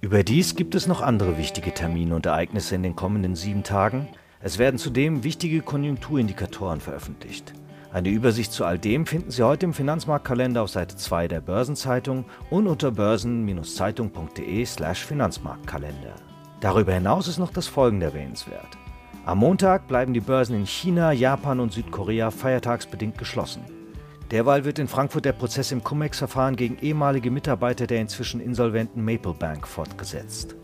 Überdies 0.00 0.54
gibt 0.54 0.74
es 0.74 0.86
noch 0.86 1.00
andere 1.00 1.38
wichtige 1.38 1.72
Termine 1.72 2.14
und 2.14 2.26
Ereignisse 2.26 2.74
in 2.74 2.82
den 2.82 2.94
kommenden 2.94 3.34
sieben 3.34 3.62
Tagen. 3.62 4.08
Es 4.40 4.58
werden 4.58 4.78
zudem 4.78 5.24
wichtige 5.24 5.62
Konjunkturindikatoren 5.62 6.80
veröffentlicht. 6.80 7.54
Eine 7.94 8.08
Übersicht 8.08 8.52
zu 8.52 8.64
all 8.64 8.76
dem 8.76 9.06
finden 9.06 9.30
Sie 9.30 9.44
heute 9.44 9.66
im 9.66 9.72
Finanzmarktkalender 9.72 10.62
auf 10.62 10.70
Seite 10.70 10.96
2 10.96 11.28
der 11.28 11.40
Börsenzeitung 11.40 12.24
und 12.50 12.66
unter 12.66 12.90
börsen-zeitung.de/slash 12.90 15.04
Finanzmarktkalender. 15.04 16.16
Darüber 16.58 16.92
hinaus 16.92 17.28
ist 17.28 17.38
noch 17.38 17.52
das 17.52 17.68
folgende 17.68 18.06
erwähnenswert. 18.06 18.66
Am 19.24 19.38
Montag 19.38 19.86
bleiben 19.86 20.12
die 20.12 20.18
Börsen 20.18 20.56
in 20.56 20.66
China, 20.66 21.12
Japan 21.12 21.60
und 21.60 21.72
Südkorea 21.72 22.32
feiertagsbedingt 22.32 23.16
geschlossen. 23.16 23.62
Derweil 24.32 24.64
wird 24.64 24.80
in 24.80 24.88
Frankfurt 24.88 25.24
der 25.24 25.34
Prozess 25.34 25.70
im 25.70 25.84
Cum-Ex-Verfahren 25.84 26.56
gegen 26.56 26.78
ehemalige 26.80 27.30
Mitarbeiter 27.30 27.86
der 27.86 28.00
inzwischen 28.00 28.40
insolventen 28.40 29.04
Maple 29.04 29.34
Bank 29.34 29.68
fortgesetzt. 29.68 30.56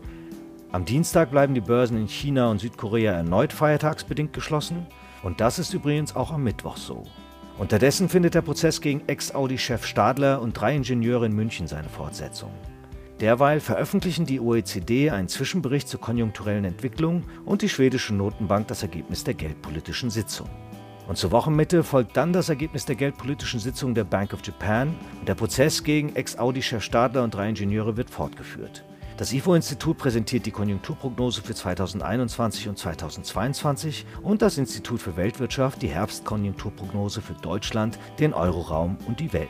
Am 0.73 0.83
Dienstag 0.83 1.31
bleiben 1.31 1.53
die 1.53 1.61
Börsen 1.61 1.95
in 1.95 2.09
China 2.09 2.51
und 2.51 2.59
Südkorea 2.59 3.13
erneut 3.13 3.53
feiertagsbedingt 3.53 4.33
geschlossen. 4.33 4.85
Und 5.23 5.39
das 5.39 5.59
ist 5.59 5.73
übrigens 5.73 6.15
auch 6.15 6.31
am 6.31 6.43
Mittwoch 6.43 6.77
so. 6.77 7.03
Unterdessen 7.61 8.09
findet 8.09 8.33
der 8.33 8.41
Prozess 8.41 8.81
gegen 8.81 9.03
Ex-Audi-Chef 9.05 9.85
Stadler 9.85 10.41
und 10.41 10.53
drei 10.53 10.75
Ingenieure 10.75 11.27
in 11.27 11.35
München 11.35 11.67
seine 11.67 11.89
Fortsetzung. 11.89 12.49
Derweil 13.19 13.59
veröffentlichen 13.59 14.25
die 14.25 14.39
OECD 14.39 15.11
einen 15.11 15.27
Zwischenbericht 15.27 15.87
zur 15.87 16.01
konjunkturellen 16.01 16.65
Entwicklung 16.65 17.23
und 17.45 17.61
die 17.61 17.69
schwedische 17.69 18.15
Notenbank 18.15 18.67
das 18.67 18.81
Ergebnis 18.81 19.23
der 19.25 19.35
geldpolitischen 19.35 20.09
Sitzung. 20.09 20.49
Und 21.07 21.19
zur 21.19 21.29
Wochenmitte 21.29 21.83
folgt 21.83 22.17
dann 22.17 22.33
das 22.33 22.49
Ergebnis 22.49 22.85
der 22.85 22.95
geldpolitischen 22.95 23.59
Sitzung 23.59 23.93
der 23.93 24.05
Bank 24.05 24.33
of 24.33 24.43
Japan 24.43 24.95
und 25.19 25.29
der 25.29 25.35
Prozess 25.35 25.83
gegen 25.83 26.15
Ex-Audi-Chef 26.15 26.81
Stadler 26.81 27.23
und 27.23 27.35
drei 27.35 27.49
Ingenieure 27.49 27.95
wird 27.95 28.09
fortgeführt. 28.09 28.83
Das 29.21 29.33
IFO-Institut 29.33 29.99
präsentiert 29.99 30.47
die 30.47 30.51
Konjunkturprognose 30.51 31.43
für 31.43 31.53
2021 31.53 32.67
und 32.69 32.79
2022 32.79 34.07
und 34.23 34.41
das 34.41 34.57
Institut 34.57 34.99
für 34.99 35.15
Weltwirtschaft 35.15 35.83
die 35.83 35.89
Herbstkonjunkturprognose 35.89 37.21
für 37.21 37.35
Deutschland, 37.35 37.99
den 38.17 38.33
Euroraum 38.33 38.97
und 39.05 39.19
die 39.19 39.31
Welt. 39.31 39.47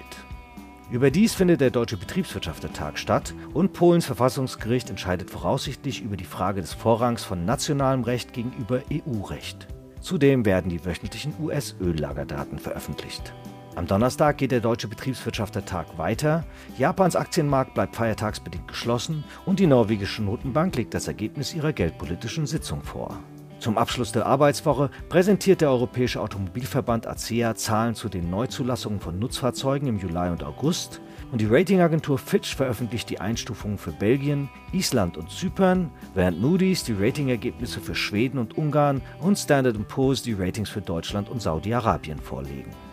Überdies 0.91 1.33
findet 1.35 1.61
der 1.61 1.71
Deutsche 1.71 1.95
Betriebswirtschaftstag 1.95 2.99
statt 2.99 3.33
und 3.53 3.71
Polens 3.71 4.05
Verfassungsgericht 4.05 4.89
entscheidet 4.89 5.29
voraussichtlich 5.29 6.01
über 6.01 6.17
die 6.17 6.25
Frage 6.25 6.59
des 6.59 6.73
Vorrangs 6.73 7.23
von 7.23 7.45
nationalem 7.45 8.03
Recht 8.03 8.33
gegenüber 8.33 8.81
EU-Recht. 8.91 9.69
Zudem 10.01 10.43
werden 10.43 10.69
die 10.69 10.83
wöchentlichen 10.83 11.33
US-Öllagerdaten 11.41 12.59
veröffentlicht. 12.59 13.33
Am 13.75 13.87
Donnerstag 13.87 14.37
geht 14.37 14.51
der 14.51 14.59
Deutsche 14.59 14.89
Betriebswirtschaftstag 14.89 15.97
weiter. 15.97 16.43
Japans 16.77 17.15
Aktienmarkt 17.15 17.73
bleibt 17.73 17.95
feiertagsbedingt 17.95 18.67
geschlossen 18.67 19.23
und 19.45 19.59
die 19.59 19.67
norwegische 19.67 20.21
Notenbank 20.21 20.75
legt 20.75 20.93
das 20.93 21.07
Ergebnis 21.07 21.53
ihrer 21.53 21.71
geldpolitischen 21.71 22.45
Sitzung 22.45 22.83
vor. 22.83 23.17
Zum 23.59 23.77
Abschluss 23.77 24.11
der 24.11 24.25
Arbeitswoche 24.25 24.89
präsentiert 25.07 25.61
der 25.61 25.69
Europäische 25.69 26.19
Automobilverband 26.19 27.07
ACEA 27.07 27.55
Zahlen 27.55 27.95
zu 27.95 28.09
den 28.09 28.29
Neuzulassungen 28.29 28.99
von 28.99 29.19
Nutzfahrzeugen 29.19 29.87
im 29.87 29.99
Juli 29.99 30.29
und 30.29 30.43
August 30.43 30.99
und 31.31 31.39
die 31.39 31.45
Ratingagentur 31.45 32.17
Fitch 32.17 32.55
veröffentlicht 32.55 33.09
die 33.09 33.21
Einstufungen 33.21 33.77
für 33.77 33.91
Belgien, 33.91 34.49
Island 34.73 35.15
und 35.15 35.29
Zypern, 35.29 35.91
während 36.13 36.41
Moody's 36.41 36.83
die 36.83 36.95
Ratingergebnisse 36.99 37.79
für 37.79 37.95
Schweden 37.95 38.39
und 38.39 38.57
Ungarn 38.57 39.01
und 39.21 39.37
Standard 39.37 39.77
Poor's 39.87 40.23
die 40.23 40.33
Ratings 40.33 40.69
für 40.69 40.81
Deutschland 40.81 41.29
und 41.29 41.41
Saudi-Arabien 41.41 42.19
vorlegen. 42.19 42.90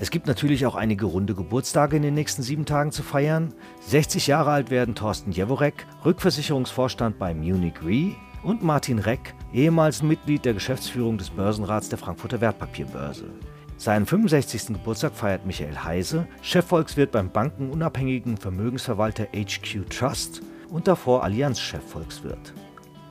Es 0.00 0.10
gibt 0.10 0.28
natürlich 0.28 0.64
auch 0.64 0.76
einige 0.76 1.06
runde 1.06 1.34
Geburtstage 1.34 1.96
in 1.96 2.02
den 2.02 2.14
nächsten 2.14 2.42
sieben 2.42 2.64
Tagen 2.64 2.92
zu 2.92 3.02
feiern. 3.02 3.52
60 3.80 4.28
Jahre 4.28 4.52
alt 4.52 4.70
werden 4.70 4.94
Thorsten 4.94 5.32
Jeworek, 5.32 5.86
Rückversicherungsvorstand 6.04 7.18
bei 7.18 7.34
Munich 7.34 7.82
Re, 7.84 8.14
und 8.44 8.62
Martin 8.62 9.00
Reck, 9.00 9.34
ehemals 9.52 10.04
Mitglied 10.04 10.44
der 10.44 10.54
Geschäftsführung 10.54 11.18
des 11.18 11.30
Börsenrats 11.30 11.88
der 11.88 11.98
Frankfurter 11.98 12.40
Wertpapierbörse. 12.40 13.24
Seinen 13.76 14.06
65. 14.06 14.68
Geburtstag 14.68 15.14
feiert 15.14 15.44
Michael 15.44 15.76
Heise, 15.82 16.28
Chefvolkswirt 16.42 17.10
beim 17.10 17.30
bankenunabhängigen 17.30 18.36
Vermögensverwalter 18.36 19.26
HQ 19.34 19.90
Trust 19.90 20.42
und 20.68 20.86
davor 20.86 21.24
Allianz-Chefvolkswirt. 21.24 22.54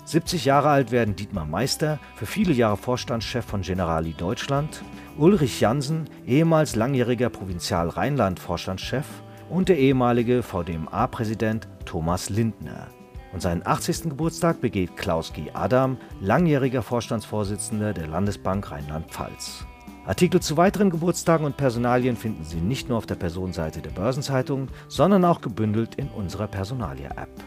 70 0.06 0.46
Jahre 0.46 0.70
alt 0.70 0.91
werden 0.91 1.17
Dietmar 1.17 1.46
Meister, 1.46 2.00
für 2.15 2.25
viele 2.25 2.53
Jahre 2.53 2.77
Vorstandschef 2.77 3.44
von 3.44 3.62
Generali 3.62 4.13
Deutschland, 4.13 4.82
Ulrich 5.20 5.62
Jansen, 5.62 6.08
ehemals 6.28 6.76
langjähriger 6.76 7.30
Provinzial 7.30 7.90
Rheinland-Vorstandschef 7.90 9.06
und 9.50 9.68
der 9.68 9.80
ehemalige 9.80 10.44
VDMA-Präsident 10.44 11.68
Thomas 11.86 12.30
Lindner. 12.30 12.88
Und 13.34 13.42
seinen 13.42 13.66
80. 13.66 14.04
Geburtstag 14.04 14.62
begeht 14.62 14.96
Klaus 14.96 15.34
G. 15.34 15.50
Adam, 15.54 15.98
langjähriger 16.22 16.84
Vorstandsvorsitzender 16.84 17.94
der 17.94 18.06
Landesbank 18.06 18.70
Rheinland-Pfalz. 18.70 19.66
Artikel 20.06 20.40
zu 20.40 20.56
weiteren 20.56 20.92
Geburtstagen 20.92 21.48
und 21.48 21.58
Personalien 21.58 22.16
finden 22.16 22.44
Sie 22.44 22.62
nicht 22.62 22.88
nur 22.88 23.00
auf 23.00 23.08
der 23.08 23.16
Personenseite 23.16 23.82
der 23.82 23.90
Börsenzeitung, 23.90 24.68
sondern 24.88 25.26
auch 25.26 25.42
gebündelt 25.42 25.96
in 25.96 26.10
unserer 26.10 26.48
Personalia-App. 26.48 27.47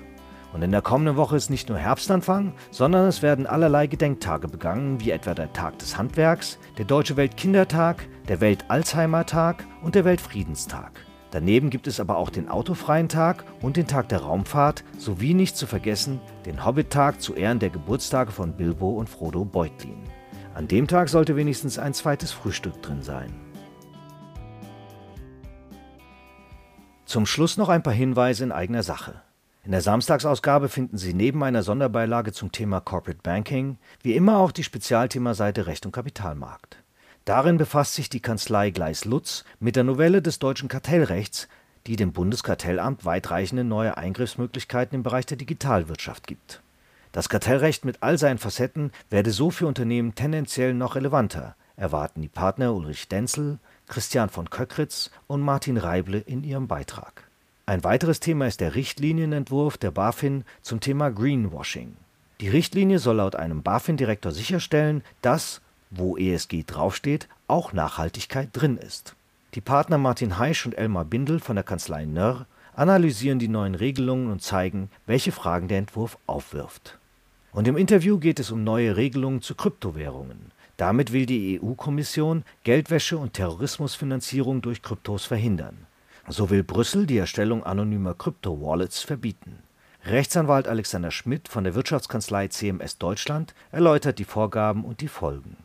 Und 0.52 0.62
in 0.62 0.72
der 0.72 0.82
kommenden 0.82 1.16
Woche 1.16 1.36
ist 1.36 1.48
nicht 1.48 1.68
nur 1.68 1.78
Herbstanfang, 1.78 2.54
sondern 2.70 3.06
es 3.06 3.22
werden 3.22 3.46
allerlei 3.46 3.86
Gedenktage 3.86 4.48
begangen, 4.48 5.00
wie 5.00 5.12
etwa 5.12 5.34
der 5.34 5.52
Tag 5.52 5.78
des 5.78 5.96
Handwerks, 5.96 6.58
der 6.76 6.84
Deutsche 6.84 7.16
Weltkindertag, 7.16 8.08
der 8.28 8.40
Welt-Alzheimer-Tag 8.40 9.64
und 9.82 9.94
der 9.94 10.04
Weltfriedenstag. 10.04 11.04
Daneben 11.30 11.70
gibt 11.70 11.86
es 11.86 12.00
aber 12.00 12.16
auch 12.16 12.30
den 12.30 12.48
Autofreien 12.48 13.08
Tag 13.08 13.44
und 13.62 13.76
den 13.76 13.86
Tag 13.86 14.08
der 14.08 14.22
Raumfahrt 14.22 14.82
sowie 14.98 15.34
nicht 15.34 15.56
zu 15.56 15.68
vergessen 15.68 16.20
den 16.44 16.64
Hobbit-Tag 16.64 17.20
zu 17.20 17.34
Ehren 17.34 17.60
der 17.60 17.70
Geburtstage 17.70 18.32
von 18.32 18.52
Bilbo 18.52 18.90
und 18.90 19.08
Frodo 19.08 19.44
Beutlin. 19.44 20.02
An 20.54 20.66
dem 20.66 20.88
Tag 20.88 21.08
sollte 21.08 21.36
wenigstens 21.36 21.78
ein 21.78 21.94
zweites 21.94 22.32
Frühstück 22.32 22.82
drin 22.82 23.02
sein. 23.02 23.32
Zum 27.04 27.26
Schluss 27.26 27.56
noch 27.56 27.68
ein 27.68 27.82
paar 27.84 27.92
Hinweise 27.92 28.42
in 28.42 28.52
eigener 28.52 28.82
Sache. 28.82 29.22
In 29.62 29.72
der 29.72 29.82
Samstagsausgabe 29.82 30.70
finden 30.70 30.96
Sie 30.96 31.12
neben 31.12 31.44
einer 31.44 31.62
Sonderbeilage 31.62 32.32
zum 32.32 32.50
Thema 32.50 32.80
Corporate 32.80 33.20
Banking 33.22 33.76
wie 34.02 34.14
immer 34.14 34.38
auch 34.38 34.52
die 34.52 34.64
Spezialthemaseite 34.64 35.66
Recht 35.66 35.84
und 35.84 35.92
Kapitalmarkt. 35.92 36.78
Darin 37.26 37.58
befasst 37.58 37.94
sich 37.94 38.08
die 38.08 38.20
Kanzlei 38.20 38.70
Gleis 38.70 39.04
Lutz 39.04 39.44
mit 39.58 39.76
der 39.76 39.84
Novelle 39.84 40.22
des 40.22 40.38
deutschen 40.38 40.70
Kartellrechts, 40.70 41.46
die 41.86 41.96
dem 41.96 42.12
Bundeskartellamt 42.12 43.04
weitreichende 43.04 43.62
neue 43.62 43.98
Eingriffsmöglichkeiten 43.98 44.96
im 44.96 45.02
Bereich 45.02 45.26
der 45.26 45.36
Digitalwirtschaft 45.36 46.26
gibt. 46.26 46.62
Das 47.12 47.28
Kartellrecht 47.28 47.84
mit 47.84 48.02
all 48.02 48.16
seinen 48.16 48.38
Facetten 48.38 48.92
werde 49.10 49.30
so 49.30 49.50
für 49.50 49.66
Unternehmen 49.66 50.14
tendenziell 50.14 50.72
noch 50.72 50.94
relevanter, 50.94 51.54
erwarten 51.76 52.22
die 52.22 52.28
Partner 52.28 52.72
Ulrich 52.72 53.08
Denzel, 53.08 53.58
Christian 53.88 54.30
von 54.30 54.48
Köckritz 54.48 55.10
und 55.26 55.42
Martin 55.42 55.76
Reible 55.76 56.18
in 56.18 56.44
ihrem 56.44 56.66
Beitrag. 56.66 57.29
Ein 57.70 57.84
weiteres 57.84 58.18
Thema 58.18 58.48
ist 58.48 58.60
der 58.60 58.74
Richtlinienentwurf 58.74 59.78
der 59.78 59.92
BaFin 59.92 60.42
zum 60.60 60.80
Thema 60.80 61.08
Greenwashing. 61.10 61.94
Die 62.40 62.48
Richtlinie 62.48 62.98
soll 62.98 63.18
laut 63.18 63.36
einem 63.36 63.62
BaFin-Direktor 63.62 64.32
sicherstellen, 64.32 65.04
dass, 65.22 65.60
wo 65.88 66.16
ESG 66.16 66.64
draufsteht, 66.66 67.28
auch 67.46 67.72
Nachhaltigkeit 67.72 68.48
drin 68.52 68.76
ist. 68.76 69.14
Die 69.54 69.60
Partner 69.60 69.98
Martin 69.98 70.36
Heisch 70.36 70.66
und 70.66 70.76
Elmar 70.76 71.04
Bindel 71.04 71.38
von 71.38 71.54
der 71.54 71.62
Kanzlei 71.62 72.06
Nörr 72.06 72.46
analysieren 72.74 73.38
die 73.38 73.46
neuen 73.46 73.76
Regelungen 73.76 74.32
und 74.32 74.42
zeigen, 74.42 74.90
welche 75.06 75.30
Fragen 75.30 75.68
der 75.68 75.78
Entwurf 75.78 76.18
aufwirft. 76.26 76.98
Und 77.52 77.68
im 77.68 77.76
Interview 77.76 78.18
geht 78.18 78.40
es 78.40 78.50
um 78.50 78.64
neue 78.64 78.96
Regelungen 78.96 79.42
zu 79.42 79.54
Kryptowährungen. 79.54 80.50
Damit 80.76 81.12
will 81.12 81.24
die 81.24 81.60
EU-Kommission 81.62 82.42
Geldwäsche 82.64 83.16
und 83.16 83.34
Terrorismusfinanzierung 83.34 84.60
durch 84.60 84.82
Kryptos 84.82 85.24
verhindern. 85.24 85.86
So 86.32 86.48
will 86.48 86.62
Brüssel 86.62 87.06
die 87.06 87.18
Erstellung 87.18 87.64
anonymer 87.64 88.14
Krypto-Wallets 88.14 89.02
verbieten. 89.02 89.58
Rechtsanwalt 90.04 90.68
Alexander 90.68 91.10
Schmidt 91.10 91.48
von 91.48 91.64
der 91.64 91.74
Wirtschaftskanzlei 91.74 92.46
CMS 92.46 92.98
Deutschland 92.98 93.52
erläutert 93.72 94.20
die 94.20 94.24
Vorgaben 94.24 94.84
und 94.84 95.00
die 95.00 95.08
Folgen. 95.08 95.56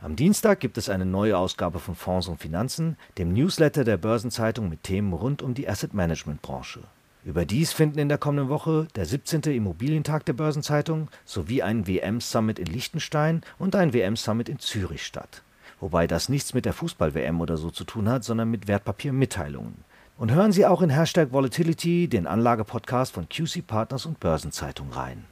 Am 0.00 0.16
Dienstag 0.16 0.58
gibt 0.58 0.78
es 0.78 0.88
eine 0.88 1.06
neue 1.06 1.38
Ausgabe 1.38 1.78
von 1.78 1.94
Fonds 1.94 2.26
und 2.26 2.40
Finanzen, 2.40 2.96
dem 3.18 3.32
Newsletter 3.32 3.84
der 3.84 3.98
Börsenzeitung 3.98 4.68
mit 4.68 4.82
Themen 4.82 5.12
rund 5.12 5.42
um 5.42 5.54
die 5.54 5.68
Asset-Management-Branche. 5.68 6.80
Überdies 7.24 7.72
finden 7.72 8.00
in 8.00 8.08
der 8.08 8.18
kommenden 8.18 8.48
Woche 8.48 8.88
der 8.96 9.06
17. 9.06 9.42
Immobilientag 9.42 10.24
der 10.24 10.32
Börsenzeitung 10.32 11.06
sowie 11.24 11.62
ein 11.62 11.86
WM-Summit 11.86 12.58
in 12.58 12.66
Liechtenstein 12.66 13.42
und 13.60 13.76
ein 13.76 13.92
WM-Summit 13.92 14.48
in 14.48 14.58
Zürich 14.58 15.06
statt. 15.06 15.42
Wobei 15.78 16.08
das 16.08 16.28
nichts 16.28 16.52
mit 16.52 16.64
der 16.64 16.72
Fußball-WM 16.72 17.40
oder 17.40 17.56
so 17.56 17.70
zu 17.70 17.84
tun 17.84 18.08
hat, 18.08 18.24
sondern 18.24 18.50
mit 18.50 18.66
Wertpapiermitteilungen. 18.66 19.88
Und 20.20 20.32
hören 20.32 20.52
Sie 20.52 20.66
auch 20.66 20.82
in 20.82 20.90
Hashtag 20.90 21.32
Volatility, 21.32 22.06
den 22.06 22.26
Anlagepodcast 22.26 23.14
von 23.14 23.30
QC 23.30 23.66
Partners 23.66 24.04
und 24.04 24.20
Börsenzeitung 24.20 24.90
rein. 24.92 25.24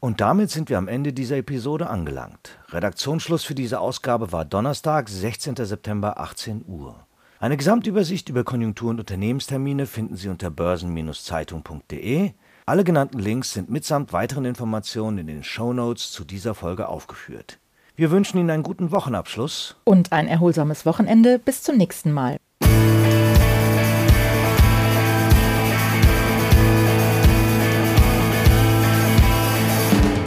Und 0.00 0.22
damit 0.22 0.50
sind 0.50 0.70
wir 0.70 0.78
am 0.78 0.88
Ende 0.88 1.12
dieser 1.12 1.36
Episode 1.36 1.90
angelangt. 1.90 2.58
Redaktionsschluss 2.70 3.44
für 3.44 3.54
diese 3.54 3.78
Ausgabe 3.78 4.32
war 4.32 4.46
Donnerstag, 4.46 5.10
16. 5.10 5.56
September, 5.56 6.18
18 6.18 6.64
Uhr. 6.66 7.06
Eine 7.40 7.58
Gesamtübersicht 7.58 8.30
über 8.30 8.42
Konjunktur- 8.42 8.88
und 8.88 9.00
Unternehmenstermine 9.00 9.84
finden 9.84 10.16
Sie 10.16 10.30
unter 10.30 10.48
börsen-zeitung.de. 10.48 12.30
Alle 12.64 12.84
genannten 12.84 13.18
Links 13.18 13.52
sind 13.52 13.68
mitsamt 13.68 14.14
weiteren 14.14 14.46
Informationen 14.46 15.18
in 15.18 15.26
den 15.26 15.44
Show 15.44 15.74
Notes 15.74 16.10
zu 16.10 16.24
dieser 16.24 16.54
Folge 16.54 16.88
aufgeführt. 16.88 17.58
Wir 17.96 18.10
wünschen 18.10 18.38
Ihnen 18.38 18.48
einen 18.48 18.62
guten 18.62 18.92
Wochenabschluss 18.92 19.76
und 19.84 20.12
ein 20.12 20.26
erholsames 20.26 20.86
Wochenende. 20.86 21.38
Bis 21.38 21.62
zum 21.62 21.76
nächsten 21.76 22.12
Mal. 22.12 22.38